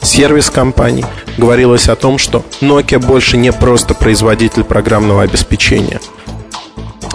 сервис-компанией, 0.02 1.04
говорилось 1.36 1.88
о 1.88 1.96
том, 1.96 2.16
что 2.16 2.44
Nokia 2.60 3.00
больше 3.00 3.36
не 3.36 3.50
просто 3.52 3.94
производитель 3.94 4.62
программного 4.62 5.22
обеспечения. 5.22 6.00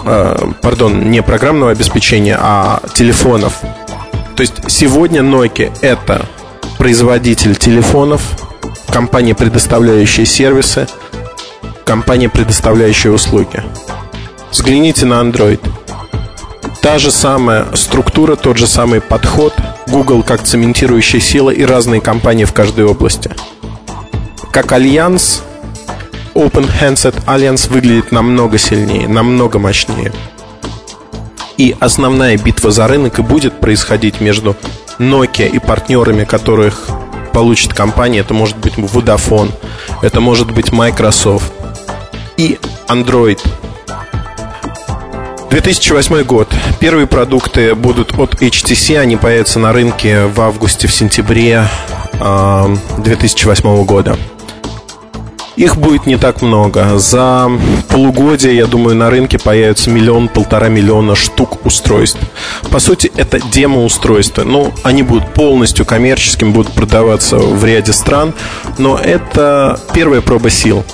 Э, 0.04 0.36
пардон, 0.60 1.10
не 1.10 1.22
программного 1.22 1.72
обеспечения, 1.72 2.38
а 2.38 2.82
телефонов. 2.92 3.62
То 4.36 4.42
есть 4.42 4.70
сегодня 4.70 5.22
Nokia 5.22 5.72
это 5.80 6.26
производитель 6.76 7.56
телефонов, 7.56 8.20
компания, 8.92 9.34
предоставляющая 9.34 10.26
сервисы, 10.26 10.86
компания, 11.86 12.28
предоставляющая 12.28 13.12
услуги. 13.12 13.62
Взгляните 14.50 15.06
на 15.06 15.22
Android. 15.22 15.60
Та 16.82 16.98
же 16.98 17.10
самая 17.10 17.66
структура, 17.74 18.36
тот 18.36 18.58
же 18.58 18.66
самый 18.66 19.00
подход. 19.00 19.54
Google 19.86 20.22
как 20.22 20.42
цементирующая 20.42 21.20
сила 21.20 21.50
и 21.50 21.64
разные 21.64 22.00
компании 22.00 22.44
в 22.44 22.52
каждой 22.52 22.84
области. 22.84 23.30
Как 24.50 24.72
альянс, 24.72 25.42
Open 26.34 26.68
Handset 26.80 27.24
Alliance 27.26 27.70
выглядит 27.72 28.12
намного 28.12 28.58
сильнее, 28.58 29.08
намного 29.08 29.58
мощнее. 29.58 30.12
И 31.56 31.74
основная 31.80 32.36
битва 32.36 32.70
за 32.70 32.88
рынок 32.88 33.18
и 33.18 33.22
будет 33.22 33.60
происходить 33.60 34.20
между 34.20 34.56
Nokia 34.98 35.48
и 35.48 35.58
партнерами, 35.58 36.24
которых 36.24 36.88
получит 37.32 37.74
компания. 37.74 38.20
Это 38.20 38.34
может 38.34 38.56
быть 38.56 38.74
Vodafone, 38.74 39.50
это 40.02 40.20
может 40.20 40.50
быть 40.50 40.72
Microsoft, 40.72 41.52
и 42.36 42.58
Android. 42.88 43.38
2008 45.50 46.22
год. 46.24 46.48
Первые 46.80 47.06
продукты 47.06 47.74
будут 47.74 48.18
от 48.18 48.42
HTC. 48.42 48.98
Они 48.98 49.16
появятся 49.16 49.58
на 49.58 49.72
рынке 49.72 50.26
в 50.26 50.40
августе, 50.40 50.86
в 50.88 50.92
сентябре 50.92 51.66
2008 52.98 53.84
года. 53.84 54.16
Их 55.56 55.78
будет 55.78 56.04
не 56.04 56.18
так 56.18 56.42
много. 56.42 56.98
За 56.98 57.50
полугодие, 57.88 58.56
я 58.56 58.66
думаю, 58.66 58.94
на 58.94 59.08
рынке 59.08 59.38
появится 59.38 59.88
миллион-полтора 59.88 60.68
миллиона 60.68 61.14
штук 61.14 61.64
устройств. 61.64 62.20
По 62.70 62.78
сути, 62.78 63.10
это 63.16 63.40
демо-устройства. 63.40 64.42
Ну, 64.44 64.74
они 64.82 65.02
будут 65.02 65.32
полностью 65.32 65.86
коммерческими, 65.86 66.50
будут 66.50 66.72
продаваться 66.72 67.38
в 67.38 67.64
ряде 67.64 67.94
стран. 67.94 68.34
Но 68.76 68.98
это 68.98 69.80
первая 69.94 70.20
проба 70.20 70.50
сил. 70.50 70.84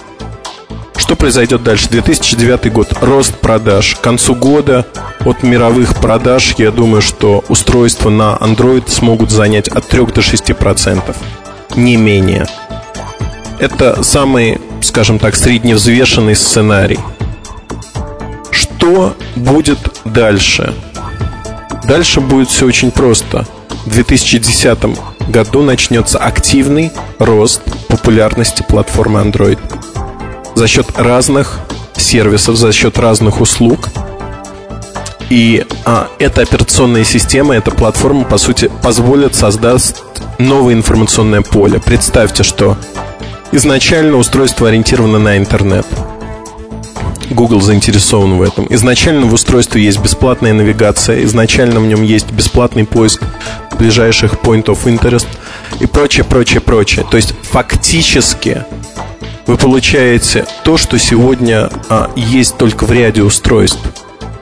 Что 0.97 1.17
произойдет 1.17 1.63
дальше? 1.63 1.89
2009 1.89 2.73
год. 2.73 2.93
Рост 3.01 3.35
продаж. 3.37 3.97
К 3.97 4.01
концу 4.01 4.35
года 4.35 4.87
от 5.25 5.43
мировых 5.43 5.95
продаж, 5.97 6.55
я 6.59 6.71
думаю, 6.71 7.03
что 7.03 7.45
устройства 7.49 8.11
на 8.11 8.37
Android 8.41 8.89
смогут 8.89 9.31
занять 9.31 9.69
от 9.69 9.87
3 9.89 10.07
до 10.07 10.21
6%. 10.21 11.17
Не 11.77 11.97
менее. 11.97 12.47
Это 13.59 14.03
самый, 14.03 14.61
скажем 14.83 15.19
так, 15.19 15.37
средневзвешенный 15.37 16.35
сценарий. 16.35 16.99
Что 18.51 19.17
будет 19.37 19.79
дальше? 20.05 20.75
Дальше 21.85 22.21
будет 22.21 22.49
все 22.49 22.67
очень 22.67 22.91
просто. 22.91 23.47
В 23.87 23.91
2010 23.91 24.79
году 25.29 25.63
начнется 25.63 26.19
активный 26.19 26.93
рост 27.19 27.63
популярности 27.89 28.65
платформы 28.69 29.21
Android 29.21 29.59
за 30.55 30.67
счет 30.67 30.87
разных 30.97 31.61
сервисов, 31.97 32.57
за 32.57 32.73
счет 32.73 32.99
разных 32.99 33.41
услуг. 33.41 33.89
И 35.31 35.65
а, 35.85 36.09
эта 36.19 36.43
операционная 36.43 37.05
система, 37.05 37.55
эта 37.55 37.71
платформа, 37.71 38.25
по 38.25 38.39
сути, 38.39 38.71
позволит 38.83 39.35
создать 39.35 39.95
новое 40.39 40.75
информационное 40.75 41.43
поле. 41.43 41.81
Представьте, 41.81 42.43
что 42.43 42.77
изначально 43.51 44.17
устройство 44.17 44.69
ориентировано 44.69 45.19
на 45.19 45.39
интернет. 45.39 45.87
Google 47.31 47.61
заинтересован 47.61 48.37
в 48.37 48.43
этом. 48.43 48.67
Изначально 48.69 49.27
в 49.27 49.33
устройстве 49.33 49.83
есть 49.83 50.01
бесплатная 50.01 50.53
навигация, 50.53 51.25
изначально 51.25 51.81
в 51.81 51.87
нем 51.87 52.03
есть 52.03 52.31
бесплатный 52.31 52.85
поиск 52.85 53.23
ближайших 53.79 54.35
point 54.35 54.67
of 54.67 54.85
interest 54.85 55.27
и 55.81 55.87
прочее, 55.87 56.25
прочее, 56.25 56.61
прочее. 56.61 57.07
То 57.11 57.17
есть 57.17 57.35
фактически 57.43 58.65
вы 59.47 59.57
получаете 59.57 60.47
то, 60.65 60.77
что 60.77 60.99
сегодня 60.99 61.69
а, 61.89 62.11
есть 62.15 62.57
только 62.57 62.85
в 62.85 62.93
ряде 62.93 63.23
устройств. 63.23 63.81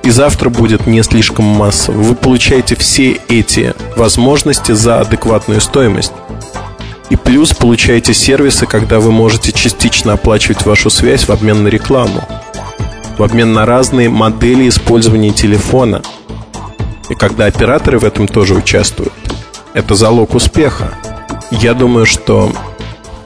И 0.02 0.10
завтра 0.10 0.48
будет 0.48 0.86
не 0.86 1.02
слишком 1.02 1.44
массово. 1.44 1.96
Вы 1.96 2.14
получаете 2.14 2.74
все 2.74 3.18
эти 3.28 3.74
возможности 3.96 4.72
за 4.72 5.00
адекватную 5.00 5.60
стоимость. 5.60 6.12
И 7.10 7.16
плюс 7.16 7.54
получаете 7.54 8.14
сервисы, 8.14 8.66
когда 8.66 9.00
вы 9.00 9.10
можете 9.10 9.52
частично 9.52 10.14
оплачивать 10.14 10.64
вашу 10.64 10.90
связь 10.90 11.24
в 11.24 11.30
обмен 11.30 11.64
на 11.64 11.68
рекламу. 11.68 12.26
В 13.18 13.22
обмен 13.22 13.52
на 13.52 13.66
разные 13.66 14.08
модели 14.08 14.68
использования 14.68 15.32
телефона. 15.32 16.02
И 17.08 17.14
когда 17.14 17.46
операторы 17.46 17.98
в 17.98 18.04
этом 18.04 18.28
тоже 18.28 18.54
участвуют. 18.54 19.12
Это 19.74 19.94
залог 19.94 20.34
успеха. 20.34 20.94
Я 21.50 21.74
думаю, 21.74 22.06
что 22.06 22.52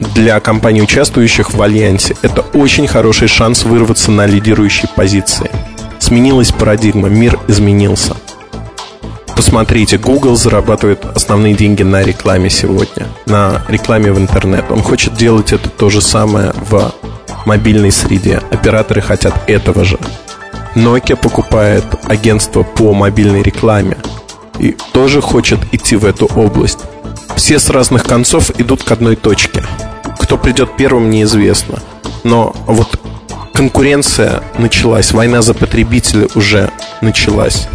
для 0.01 0.41
компаний, 0.41 0.83
участвующих 0.83 1.55
в 1.55 1.63
Альянсе, 1.63 2.17
это 2.23 2.43
очень 2.53 2.87
хороший 2.87 3.29
шанс 3.29 3.65
вырваться 3.65 4.11
на 4.11 4.27
лидирующие 4.27 4.89
позиции. 4.95 5.51
Сменилась 5.99 6.53
парадигма, 6.53 7.09
мир 7.09 7.39
изменился. 7.49 8.17
Посмотрите, 9.37 9.99
Google 9.99 10.37
зарабатывает 10.37 11.05
основные 11.15 11.55
деньги 11.55 11.83
на 11.83 12.03
рекламе 12.03 12.51
сегодня, 12.51 13.07
на 13.27 13.63
рекламе 13.69 14.13
в 14.13 14.19
интернет. 14.19 14.65
Он 14.71 14.83
хочет 14.83 15.15
делать 15.15 15.53
это 15.53 15.69
то 15.69 15.91
же 15.91 16.01
самое 16.01 16.53
в 16.71 16.93
мобильной 17.45 17.91
среде. 17.91 18.41
Операторы 18.51 19.01
хотят 19.01 19.35
этого 19.49 19.85
же. 19.85 19.99
Nokia 20.75 21.17
покупает 21.17 21.85
агентство 22.05 22.63
по 22.63 22.93
мобильной 22.95 23.43
рекламе 23.43 23.97
и 24.59 24.77
тоже 24.93 25.21
хочет 25.21 25.61
идти 25.73 25.97
в 25.97 26.05
эту 26.05 26.27
область. 26.27 26.81
Все 27.37 27.59
с 27.59 27.69
разных 27.71 28.05
концов 28.05 28.51
идут 28.59 28.85
к 28.85 28.93
одной 28.93 29.17
точке. 29.17 29.63
Кто 30.21 30.39
придет 30.39 30.77
первым, 30.77 31.11
неизвестно. 31.11 31.81
Но 32.23 32.55
вот 32.67 32.99
конкуренция 33.53 34.43
началась, 34.59 35.13
война 35.13 35.43
за 35.43 35.55
потребителя 35.55 36.29
уже 36.35 36.71
началась. 37.01 37.69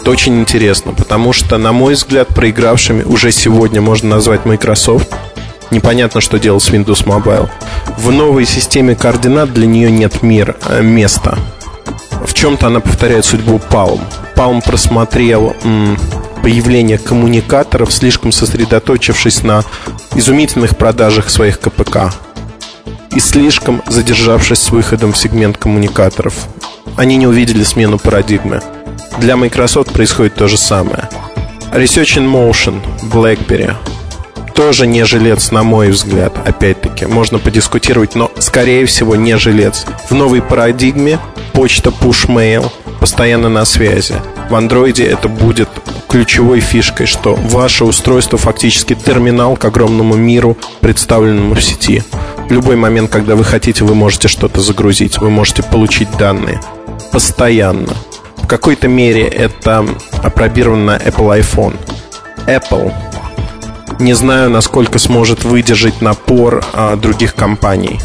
Это 0.00 0.10
очень 0.10 0.40
интересно, 0.40 0.92
потому 0.92 1.32
что, 1.32 1.58
на 1.58 1.72
мой 1.72 1.94
взгляд, 1.94 2.28
проигравшими 2.28 3.02
уже 3.02 3.32
сегодня 3.32 3.80
можно 3.80 4.10
назвать 4.10 4.44
Microsoft. 4.44 5.12
Непонятно, 5.70 6.20
что 6.20 6.38
делать 6.38 6.62
с 6.62 6.70
Windows 6.70 7.04
Mobile. 7.04 7.48
В 7.98 8.12
новой 8.12 8.46
системе 8.46 8.94
координат 8.94 9.52
для 9.52 9.66
нее 9.66 9.90
нет 9.90 10.22
мир, 10.22 10.56
э, 10.68 10.80
места. 10.82 11.38
В 12.24 12.34
чем-то 12.34 12.68
она 12.68 12.80
повторяет 12.80 13.24
судьбу 13.24 13.60
Palm. 13.70 14.00
Palm 14.36 14.62
просмотрел 14.62 15.56
появление 16.42 16.98
коммуникаторов, 16.98 17.92
слишком 17.92 18.32
сосредоточившись 18.32 19.42
на 19.42 19.64
изумительных 20.14 20.76
продажах 20.76 21.30
своих 21.30 21.58
КПК 21.58 22.12
и 23.12 23.18
слишком 23.18 23.82
задержавшись 23.88 24.58
с 24.58 24.70
выходом 24.70 25.12
в 25.14 25.18
сегмент 25.18 25.56
коммуникаторов. 25.56 26.34
Они 26.96 27.16
не 27.16 27.26
увидели 27.26 27.64
смену 27.64 27.98
парадигмы. 27.98 28.60
Для 29.18 29.36
Microsoft 29.36 29.92
происходит 29.92 30.34
то 30.34 30.48
же 30.48 30.58
самое. 30.58 31.08
Research 31.72 32.18
in 32.18 32.30
Motion, 32.30 32.80
BlackBerry. 33.10 33.74
Тоже 34.54 34.86
не 34.86 35.04
жилец, 35.04 35.50
на 35.50 35.62
мой 35.62 35.90
взгляд, 35.90 36.34
опять-таки. 36.46 37.06
Можно 37.06 37.38
подискутировать, 37.38 38.14
но, 38.14 38.30
скорее 38.38 38.86
всего, 38.86 39.16
не 39.16 39.36
жилец. 39.36 39.86
В 40.08 40.14
новой 40.14 40.42
парадигме 40.42 41.18
почта 41.52 41.90
push 41.90 42.26
mail 42.28 42.70
постоянно 43.06 43.48
на 43.48 43.64
связи. 43.64 44.16
В 44.50 44.54
андроиде 44.56 45.04
это 45.04 45.28
будет 45.28 45.68
ключевой 46.08 46.58
фишкой, 46.58 47.06
что 47.06 47.36
ваше 47.36 47.84
устройство 47.84 48.36
фактически 48.36 48.96
терминал 48.96 49.56
к 49.56 49.64
огромному 49.64 50.16
миру, 50.16 50.56
представленному 50.80 51.54
в 51.54 51.62
сети. 51.62 52.02
В 52.48 52.50
любой 52.50 52.74
момент, 52.74 53.08
когда 53.08 53.36
вы 53.36 53.44
хотите, 53.44 53.84
вы 53.84 53.94
можете 53.94 54.26
что-то 54.26 54.60
загрузить, 54.60 55.18
вы 55.18 55.30
можете 55.30 55.62
получить 55.62 56.08
данные. 56.18 56.60
Постоянно. 57.12 57.94
В 58.38 58.48
какой-то 58.48 58.88
мере 58.88 59.22
это 59.22 59.86
опробировано 60.24 61.00
Apple 61.00 61.40
iPhone. 61.40 61.76
Apple 62.48 62.92
не 64.00 64.14
знаю, 64.14 64.50
насколько 64.50 64.98
сможет 64.98 65.44
выдержать 65.44 66.00
напор 66.00 66.64
а, 66.72 66.96
других 66.96 67.36
компаний. 67.36 68.00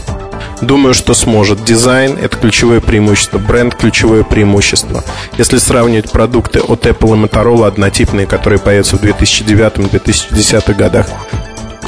Думаю, 0.61 0.93
что 0.93 1.13
сможет. 1.15 1.63
Дизайн– 1.63 2.17
это 2.21 2.37
ключевое 2.37 2.81
преимущество, 2.81 3.39
бренд– 3.39 3.75
ключевое 3.79 4.23
преимущество. 4.23 5.03
Если 5.37 5.57
сравнивать 5.57 6.11
продукты 6.11 6.61
от 6.61 6.85
Apple 6.85 7.17
и 7.17 7.25
Motorola 7.25 7.67
однотипные, 7.67 8.27
которые 8.27 8.59
появятся 8.59 8.97
в 8.97 9.03
2009-2010 9.03 10.73
годах, 10.75 11.07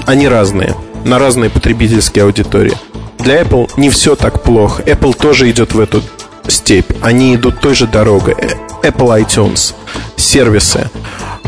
они 0.05 0.27
разные, 0.27 0.75
на 1.05 1.19
разные 1.19 1.49
потребительские 1.51 2.25
аудитории. 2.25 2.73
Для 3.19 3.41
Apple 3.41 3.69
не 3.77 3.89
все 3.89 4.15
так 4.15 4.41
плохо. 4.41 4.81
Apple 4.83 5.15
тоже 5.15 5.49
идет 5.51 5.73
в 5.73 5.79
эту 5.79 6.01
степь. 6.47 6.91
Они 7.01 7.35
идут 7.35 7.61
той 7.61 7.75
же 7.75 7.87
дорогой. 7.87 8.35
Apple 8.81 9.23
iTunes, 9.23 9.73
сервисы, 10.17 10.89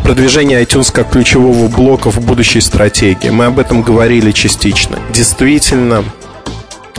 продвижение 0.03 0.63
iTunes 0.63 0.91
как 0.93 1.09
ключевого 1.09 1.67
блока 1.67 2.11
в 2.11 2.21
будущей 2.21 2.61
стратегии. 2.61 3.29
Мы 3.29 3.45
об 3.45 3.59
этом 3.59 3.81
говорили 3.81 4.31
частично. 4.31 4.99
Действительно, 5.11 6.05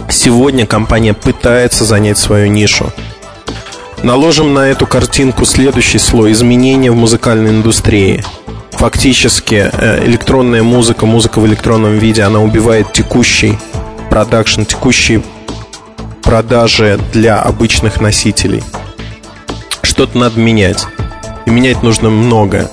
Сегодня 0.08 0.66
компания 0.66 1.14
пытается 1.14 1.84
занять 1.84 2.18
свою 2.18 2.48
нишу. 2.48 2.92
Наложим 4.02 4.54
на 4.54 4.68
эту 4.68 4.86
картинку 4.86 5.44
следующий 5.44 5.98
слой 5.98 6.32
изменения 6.32 6.90
в 6.90 6.96
музыкальной 6.96 7.50
индустрии. 7.50 8.24
Фактически 8.72 9.70
э, 9.72 10.04
электронная 10.06 10.62
музыка, 10.62 11.06
музыка 11.06 11.40
в 11.40 11.46
электронном 11.46 11.98
виде, 11.98 12.22
она 12.22 12.40
убивает 12.40 12.92
текущий 12.92 13.58
продакшн, 14.10 14.62
текущие 14.62 15.22
продажи 16.22 17.00
для 17.12 17.40
обычных 17.40 18.00
носителей. 18.00 18.62
Что-то 19.82 20.18
надо 20.18 20.38
менять. 20.38 20.86
И 21.46 21.50
менять 21.50 21.82
нужно 21.82 22.10
многое. 22.10 22.68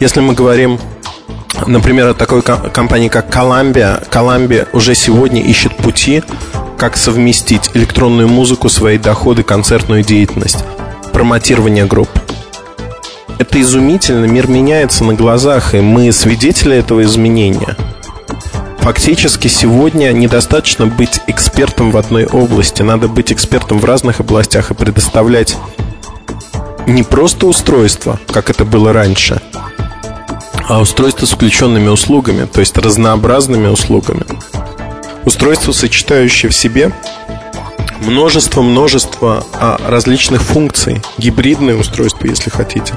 Если 0.00 0.20
мы 0.20 0.34
говорим 0.34 0.78
Например, 1.66 2.08
от 2.08 2.18
такой 2.18 2.42
компании, 2.42 3.08
как 3.08 3.34
Columbia, 3.34 4.06
Columbia 4.10 4.68
уже 4.74 4.94
сегодня 4.94 5.40
ищет 5.40 5.74
пути, 5.74 6.22
как 6.76 6.96
совместить 6.96 7.70
электронную 7.74 8.28
музыку, 8.28 8.68
свои 8.68 8.98
доходы, 8.98 9.42
концертную 9.42 10.02
деятельность, 10.02 10.64
промотирование 11.12 11.86
групп. 11.86 12.08
Это 13.38 13.60
изумительно, 13.60 14.24
мир 14.26 14.48
меняется 14.48 15.04
на 15.04 15.14
глазах, 15.14 15.74
и 15.74 15.80
мы 15.80 16.12
свидетели 16.12 16.76
этого 16.76 17.02
изменения. 17.02 17.76
Фактически 18.78 19.48
сегодня 19.48 20.12
недостаточно 20.12 20.86
быть 20.86 21.20
экспертом 21.26 21.90
в 21.90 21.96
одной 21.96 22.24
области, 22.24 22.82
надо 22.82 23.08
быть 23.08 23.32
экспертом 23.32 23.80
в 23.80 23.84
разных 23.84 24.20
областях 24.20 24.70
и 24.70 24.74
предоставлять 24.74 25.56
не 26.86 27.02
просто 27.02 27.46
устройство, 27.46 28.20
как 28.28 28.48
это 28.48 28.64
было 28.64 28.92
раньше, 28.92 29.42
а 30.68 30.80
устройство 30.80 31.26
с 31.26 31.30
включенными 31.30 31.88
услугами, 31.88 32.46
то 32.46 32.60
есть 32.60 32.78
разнообразными 32.78 33.66
услугами. 33.66 34.24
Устройство, 35.26 35.72
сочетающее 35.72 36.48
в 36.48 36.54
себе 36.54 36.92
множество-множество 38.00 39.44
а, 39.54 39.76
различных 39.84 40.40
функций, 40.40 41.02
гибридное 41.18 41.74
устройство, 41.74 42.26
если 42.26 42.48
хотите. 42.48 42.94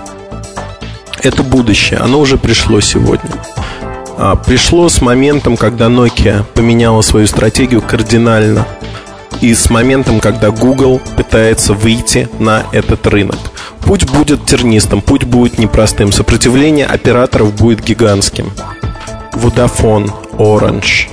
Это 1.23 1.41
будущее, 1.41 1.99
оно 1.99 2.19
уже 2.19 2.37
пришло 2.37 2.81
сегодня. 2.81 3.31
А, 4.15 4.35
пришло 4.35 4.87
с 4.89 5.01
моментом, 5.01 5.57
когда 5.57 5.87
Nokia 5.87 6.45
поменяла 6.53 7.01
свою 7.01 7.25
стратегию 7.25 7.81
кардинально. 7.81 8.65
и 9.41 9.55
с 9.55 9.69
моментом, 9.69 10.19
когда 10.19 10.51
Google 10.51 11.01
пытается 11.15 11.73
выйти 11.73 12.27
на 12.39 12.65
этот 12.73 13.07
рынок. 13.07 13.37
Путь 13.85 14.03
будет 14.03 14.45
тернистым, 14.45 15.01
путь 15.01 15.23
будет 15.23 15.57
непростым, 15.57 16.11
сопротивление 16.11 16.85
операторов 16.85 17.55
будет 17.55 17.81
гигантским. 17.83 18.51
Vodafone, 19.33 20.11
Orange, 20.33 21.07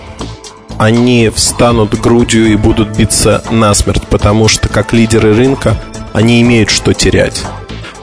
они 0.79 1.31
встанут 1.35 1.99
грудью 2.01 2.47
и 2.47 2.57
будут 2.57 2.97
биться 2.97 3.43
насмерть, 3.51 4.07
потому 4.09 4.49
что 4.49 4.69
как 4.69 4.93
лидеры 4.93 5.35
рынка 5.35 5.77
они 6.13 6.41
имеют 6.43 6.71
что 6.71 6.93
терять. 6.93 7.43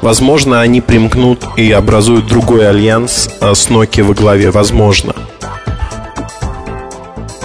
Возможно, 0.02 0.62
они 0.62 0.82
примкнут 0.82 1.46
и 1.56 1.72
образуют 1.72 2.28
другой 2.28 2.68
альянс 2.68 3.30
а, 3.40 3.56
с 3.56 3.70
Nokia 3.70 4.04
во 4.04 4.14
главе. 4.14 4.52
Возможно. 4.52 5.16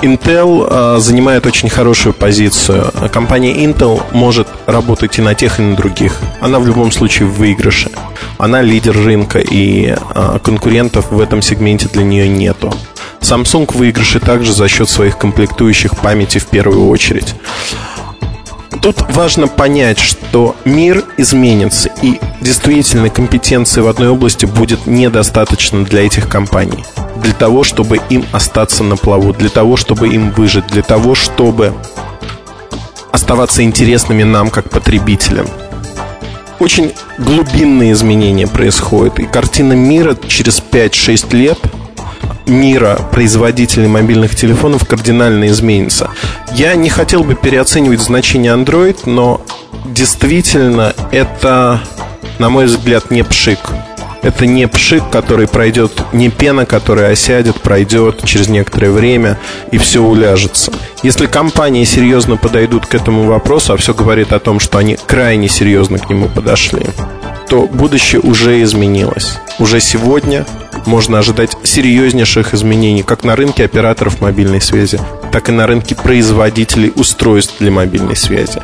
Intel 0.02 0.66
э, 0.68 1.00
занимает 1.00 1.46
очень 1.46 1.68
хорошую 1.68 2.14
позицию. 2.14 2.92
Компания 3.12 3.64
Intel 3.64 4.00
может 4.12 4.46
работать 4.66 5.18
и 5.18 5.22
на 5.22 5.34
тех, 5.34 5.58
и 5.58 5.62
на 5.62 5.76
других. 5.76 6.16
Она 6.40 6.60
в 6.60 6.66
любом 6.66 6.92
случае 6.92 7.28
в 7.28 7.34
выигрыше. 7.34 7.90
Она 8.38 8.62
лидер 8.62 8.96
рынка, 8.96 9.40
и 9.40 9.96
э, 9.96 10.38
конкурентов 10.42 11.10
в 11.10 11.20
этом 11.20 11.42
сегменте 11.42 11.88
для 11.88 12.04
нее 12.04 12.28
нету. 12.28 12.72
Samsung 13.20 13.72
в 13.72 13.76
выигрыше 13.76 14.20
также 14.20 14.52
за 14.52 14.68
счет 14.68 14.88
своих 14.88 15.18
комплектующих 15.18 15.96
памяти 15.96 16.38
в 16.38 16.46
первую 16.46 16.88
очередь. 16.88 17.34
Тут 18.82 18.96
важно 19.10 19.48
понять, 19.48 19.98
что 19.98 20.54
мир 20.64 21.04
изменится, 21.16 21.90
и 22.02 22.20
действительно 22.40 23.10
компетенции 23.10 23.80
в 23.80 23.88
одной 23.88 24.08
области 24.08 24.46
будет 24.46 24.86
недостаточно 24.86 25.84
для 25.84 26.06
этих 26.06 26.28
компаний 26.28 26.84
для 27.22 27.32
того, 27.32 27.64
чтобы 27.64 28.00
им 28.08 28.24
остаться 28.32 28.82
на 28.84 28.96
плаву, 28.96 29.32
для 29.32 29.48
того, 29.48 29.76
чтобы 29.76 30.08
им 30.08 30.30
выжить, 30.30 30.66
для 30.68 30.82
того, 30.82 31.14
чтобы 31.14 31.74
оставаться 33.12 33.62
интересными 33.62 34.22
нам, 34.22 34.50
как 34.50 34.70
потребителям. 34.70 35.46
Очень 36.58 36.92
глубинные 37.18 37.92
изменения 37.92 38.46
происходят, 38.46 39.18
и 39.18 39.26
картина 39.26 39.74
мира 39.74 40.16
через 40.26 40.60
5-6 40.60 41.36
лет 41.36 41.58
мира 42.48 42.98
производителей 43.12 43.88
мобильных 43.88 44.34
телефонов 44.34 44.86
кардинально 44.86 45.48
изменится. 45.48 46.10
Я 46.54 46.74
не 46.74 46.88
хотел 46.88 47.24
бы 47.24 47.34
переоценивать 47.34 48.00
значение 48.00 48.52
Android, 48.52 48.98
но 49.06 49.40
действительно 49.84 50.94
это, 51.12 51.80
на 52.38 52.48
мой 52.48 52.66
взгляд, 52.66 53.10
не 53.10 53.22
пшик. 53.22 53.58
Это 54.22 54.46
не 54.46 54.66
пшик, 54.66 55.08
который 55.10 55.46
пройдет, 55.46 55.92
не 56.12 56.28
пена, 56.28 56.66
которая 56.66 57.12
осядет, 57.12 57.60
пройдет 57.60 58.24
через 58.24 58.48
некоторое 58.48 58.90
время 58.90 59.38
и 59.70 59.78
все 59.78 60.02
уляжется. 60.02 60.72
Если 61.02 61.26
компании 61.26 61.84
серьезно 61.84 62.36
подойдут 62.36 62.86
к 62.86 62.94
этому 62.94 63.22
вопросу, 63.22 63.72
а 63.72 63.76
все 63.76 63.94
говорит 63.94 64.32
о 64.32 64.40
том, 64.40 64.58
что 64.58 64.78
они 64.78 64.98
крайне 65.06 65.48
серьезно 65.48 65.98
к 65.98 66.10
нему 66.10 66.28
подошли, 66.28 66.86
то 67.48 67.62
будущее 67.62 68.20
уже 68.20 68.62
изменилось. 68.62 69.38
Уже 69.58 69.80
сегодня 69.80 70.46
можно 70.86 71.18
ожидать 71.18 71.56
серьезнейших 71.62 72.54
изменений 72.54 73.02
как 73.02 73.24
на 73.24 73.36
рынке 73.36 73.64
операторов 73.64 74.20
мобильной 74.20 74.60
связи, 74.60 75.00
так 75.32 75.48
и 75.48 75.52
на 75.52 75.66
рынке 75.66 75.94
производителей 75.94 76.92
устройств 76.94 77.54
для 77.58 77.70
мобильной 77.70 78.16
связи. 78.16 78.60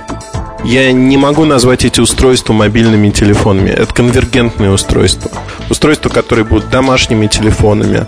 Я 0.64 0.92
не 0.92 1.18
могу 1.18 1.44
назвать 1.44 1.84
эти 1.84 2.00
устройства 2.00 2.54
мобильными 2.54 3.10
телефонами. 3.10 3.68
Это 3.68 3.92
конвергентные 3.92 4.70
устройства. 4.70 5.30
Устройства, 5.68 6.08
которые 6.08 6.46
будут 6.46 6.70
домашними 6.70 7.26
телефонами 7.26 8.06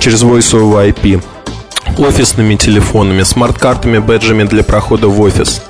через 0.00 0.24
Voice 0.24 0.52
over 0.52 0.92
IP, 0.92 1.22
офисными 1.98 2.56
телефонами, 2.56 3.22
смарт-картами, 3.22 3.98
бэджами 3.98 4.44
для 4.44 4.64
прохода 4.64 5.06
в 5.06 5.20
офис, 5.20 5.62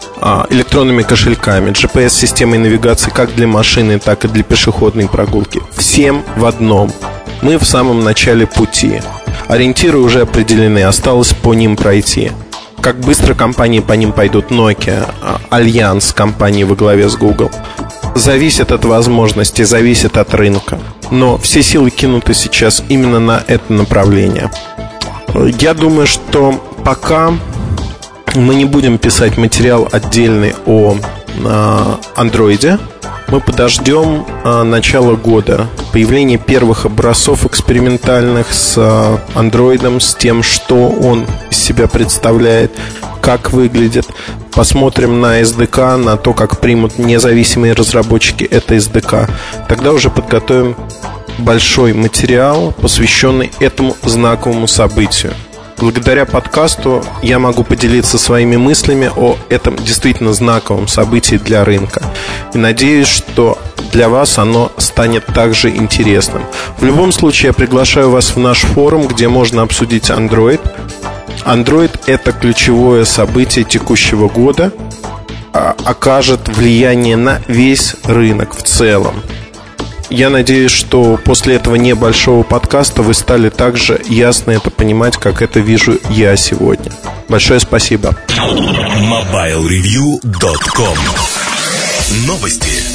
электронными 0.51 1.03
кошельками, 1.03 1.71
GPS-системой 1.71 2.59
навигации 2.59 3.11
как 3.11 3.35
для 3.35 3.47
машины, 3.47 3.99
так 3.99 4.25
и 4.25 4.29
для 4.29 4.43
пешеходной 4.43 5.09
прогулки. 5.09 5.61
Всем 5.73 6.23
в 6.37 6.45
одном. 6.45 6.93
Мы 7.43 7.59
в 7.59 7.65
самом 7.65 8.05
начале 8.05 8.47
пути. 8.47 9.03
Ориентиры 9.49 9.99
уже 9.99 10.21
определены, 10.23 10.85
осталось 10.85 11.33
по 11.33 11.55
ним 11.55 11.77
пройти 11.77 12.31
как 12.83 12.99
быстро 12.99 13.35
компании 13.35 13.79
по 13.79 13.93
ним 13.93 14.13
пойдут 14.13 14.51
Nokia, 14.51 15.09
а, 15.23 15.41
Альянс 15.51 16.13
компании 16.13 16.65
во 16.65 16.75
главе 16.75 17.09
с 17.09 17.17
Google. 17.17 17.51
Зависит 18.17 18.73
от 18.73 18.85
возможностей, 18.85 19.65
зависит 19.65 20.17
от 20.17 20.35
рынка. 20.35 20.81
Но 21.11 21.39
все 21.39 21.63
силы 21.63 21.91
кинуты 21.91 22.35
сейчас 22.35 22.83
именно 22.89 23.21
на 23.21 23.43
это 23.47 23.73
направление. 23.73 24.51
Я 25.61 25.75
думаю, 25.75 26.07
что 26.07 26.61
пока 26.85 27.33
мы 28.35 28.55
не 28.55 28.65
будем 28.65 28.99
писать 28.99 29.37
материал 29.37 29.89
отдельный 29.91 30.55
о 30.67 30.97
андроиде, 32.15 32.79
мы 33.29 33.41
подождем 33.41 34.27
а, 34.45 34.63
начала 34.63 35.17
года, 35.17 35.67
появление 35.93 36.37
первых 36.37 36.85
образцов 36.85 37.47
экспериментальных 37.47 38.53
с 38.53 38.75
а, 38.77 39.19
андроидом, 39.35 40.01
с 40.01 40.15
тем, 40.15 40.43
что 40.43 40.89
он 40.89 41.27
из 41.51 41.57
себя 41.57 41.89
представляет, 41.89 42.73
как 43.23 43.53
выглядит. 43.53 44.07
Посмотрим 44.53 45.23
на 45.23 45.41
SDK, 45.41 45.97
на 45.97 46.19
то, 46.19 46.35
как 46.35 46.61
примут 46.61 46.99
независимые 46.99 47.73
разработчики 47.73 48.45
это 48.45 48.75
SDK. 48.75 49.31
Тогда 49.67 49.93
уже 49.93 50.11
подготовим 50.11 50.77
большой 51.39 51.95
материал, 51.95 52.73
посвященный 52.73 53.51
этому 53.61 53.97
знаковому 54.03 54.67
событию. 54.67 55.33
Благодаря 55.83 56.27
подкасту 56.27 57.05
я 57.23 57.41
могу 57.41 57.65
поделиться 57.65 58.17
своими 58.17 58.57
мыслями 58.57 59.11
о 59.17 59.37
этом 59.49 59.75
действительно 59.75 60.33
знаковом 60.33 60.87
событии 60.87 61.35
для 61.35 61.65
рынка. 61.65 62.05
И 62.55 62.59
надеюсь, 62.59 63.09
что 63.09 63.59
для 63.91 64.09
вас 64.09 64.39
оно 64.39 64.71
станет 64.77 65.27
также 65.27 65.71
интересным. 65.71 66.45
В 66.79 66.85
любом 66.85 67.11
случае, 67.11 67.49
я 67.49 67.53
приглашаю 67.53 68.11
вас 68.11 68.37
в 68.37 68.39
наш 68.39 68.61
форум, 68.61 69.09
где 69.09 69.27
можно 69.27 69.63
обсудить 69.63 70.09
Android. 70.09 70.61
Android– 71.45 71.91
это 72.07 72.31
ключевое 72.31 73.05
событие 73.05 73.65
текущего 73.65 74.29
года, 74.29 74.73
а, 75.53 75.75
окажет 75.85 76.47
влияние 76.47 77.17
на 77.17 77.43
весь 77.49 77.97
рынок 78.05 78.55
в 78.55 78.63
целом. 78.63 79.17
Я 80.13 80.29
надеюсь, 80.29 80.71
что 80.71 81.19
после 81.25 81.55
этого 81.55 81.77
небольшого 81.77 82.43
подкаста 82.43 83.03
вы 83.03 83.15
стали 83.15 83.49
так 83.49 83.79
же 83.79 83.99
ясно 84.07 84.51
это 84.51 84.71
понимать, 84.71 85.17
как 85.17 85.41
это 85.41 85.61
вижу 85.61 85.99
я 86.11 86.37
сегодня. 86.37 86.93
Большое 87.31 87.61
спасибо. 87.61 88.15
MobileReview.com 88.29 90.99
Новости. 92.27 92.92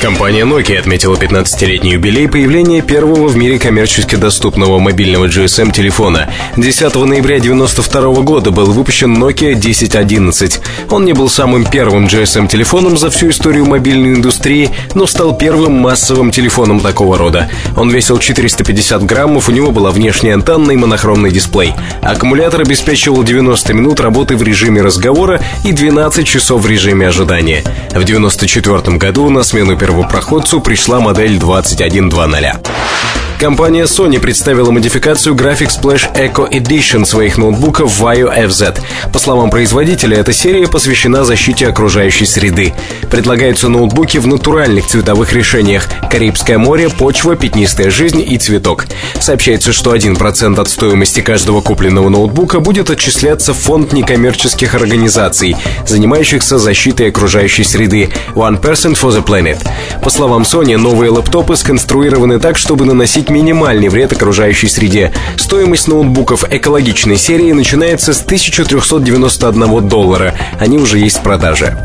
Компания 0.00 0.44
Nokia 0.44 0.78
отметила 0.78 1.16
15-летний 1.16 1.92
юбилей 1.92 2.28
появления 2.28 2.82
первого 2.82 3.26
в 3.26 3.36
мире 3.36 3.58
коммерчески 3.58 4.14
доступного 4.14 4.78
мобильного 4.78 5.26
GSM-телефона. 5.26 6.30
10 6.56 6.94
ноября 6.94 7.36
1992 7.36 8.22
года 8.22 8.52
был 8.52 8.66
выпущен 8.66 9.20
Nokia 9.20 9.56
1011. 9.56 10.60
Он 10.90 11.04
не 11.04 11.14
был 11.14 11.28
самым 11.28 11.64
первым 11.64 12.06
GSM-телефоном 12.06 12.96
за 12.96 13.10
всю 13.10 13.30
историю 13.30 13.66
мобильной 13.66 14.14
индустрии, 14.14 14.70
но 14.94 15.06
стал 15.06 15.36
первым 15.36 15.72
массовым 15.72 16.30
телефоном 16.30 16.78
такого 16.78 17.18
рода. 17.18 17.50
Он 17.76 17.90
весил 17.90 18.18
450 18.18 19.02
граммов, 19.04 19.48
у 19.48 19.52
него 19.52 19.72
была 19.72 19.90
внешняя 19.90 20.34
антенна 20.34 20.70
и 20.70 20.76
монохромный 20.76 21.32
дисплей. 21.32 21.74
Аккумулятор 22.02 22.60
обеспечивал 22.60 23.24
90 23.24 23.74
минут 23.74 23.98
работы 23.98 24.36
в 24.36 24.44
режиме 24.44 24.80
разговора 24.80 25.40
и 25.64 25.72
12 25.72 26.24
часов 26.24 26.62
в 26.62 26.68
режиме 26.68 27.08
ожидания. 27.08 27.62
В 27.90 28.04
1994 28.04 28.96
году 28.96 29.28
на 29.30 29.42
смену 29.42 29.76
первопроходцу 29.88 30.60
пришла 30.60 31.00
модель 31.00 31.38
2100. 31.38 32.77
Компания 33.38 33.84
Sony 33.84 34.18
представила 34.18 34.72
модификацию 34.72 35.36
Graphics 35.36 35.80
Splash 35.80 36.12
Eco 36.12 36.50
Edition 36.50 37.04
своих 37.04 37.38
ноутбуков 37.38 38.02
Vaio 38.02 38.36
FZ. 38.36 38.80
По 39.12 39.20
словам 39.20 39.50
производителя, 39.50 40.16
эта 40.16 40.32
серия 40.32 40.66
посвящена 40.66 41.24
защите 41.24 41.68
окружающей 41.68 42.26
среды. 42.26 42.74
Предлагаются 43.08 43.68
ноутбуки 43.68 44.18
в 44.18 44.26
натуральных 44.26 44.88
цветовых 44.88 45.32
решениях– 45.32 45.88
Карибское 46.10 46.58
море, 46.58 46.88
почва, 46.88 47.36
пятнистая 47.36 47.90
жизнь 47.90 48.24
и 48.26 48.38
цветок. 48.38 48.86
Сообщается, 49.20 49.72
что 49.72 49.94
1% 49.94 50.60
от 50.60 50.68
стоимости 50.68 51.20
каждого 51.20 51.60
купленного 51.60 52.08
ноутбука 52.08 52.58
будет 52.60 52.90
отчисляться 52.90 53.52
в 53.52 53.58
фонд 53.58 53.92
некоммерческих 53.92 54.74
организаций, 54.74 55.54
занимающихся 55.86 56.58
защитой 56.58 57.10
окружающей 57.10 57.62
среды 57.62 58.10
One 58.34 58.60
Person 58.60 58.94
for 58.94 59.10
the 59.10 59.24
Planet. 59.24 59.58
По 60.02 60.10
словам 60.10 60.42
Sony, 60.42 60.76
новые 60.76 61.10
лэптопы 61.10 61.56
сконструированы 61.56 62.40
так, 62.40 62.56
чтобы 62.56 62.84
наносить 62.84 63.27
минимальный 63.30 63.88
вред 63.88 64.12
окружающей 64.12 64.68
среде. 64.68 65.12
Стоимость 65.36 65.88
ноутбуков 65.88 66.44
экологичной 66.50 67.16
серии 67.16 67.52
начинается 67.52 68.12
с 68.12 68.22
1391 68.22 69.88
доллара. 69.88 70.34
Они 70.58 70.78
уже 70.78 70.98
есть 70.98 71.18
в 71.18 71.22
продаже. 71.22 71.82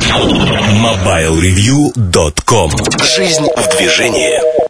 MobileReview.com 0.82 2.72
Жизнь 3.16 3.48
в 3.56 3.78
движении. 3.78 4.63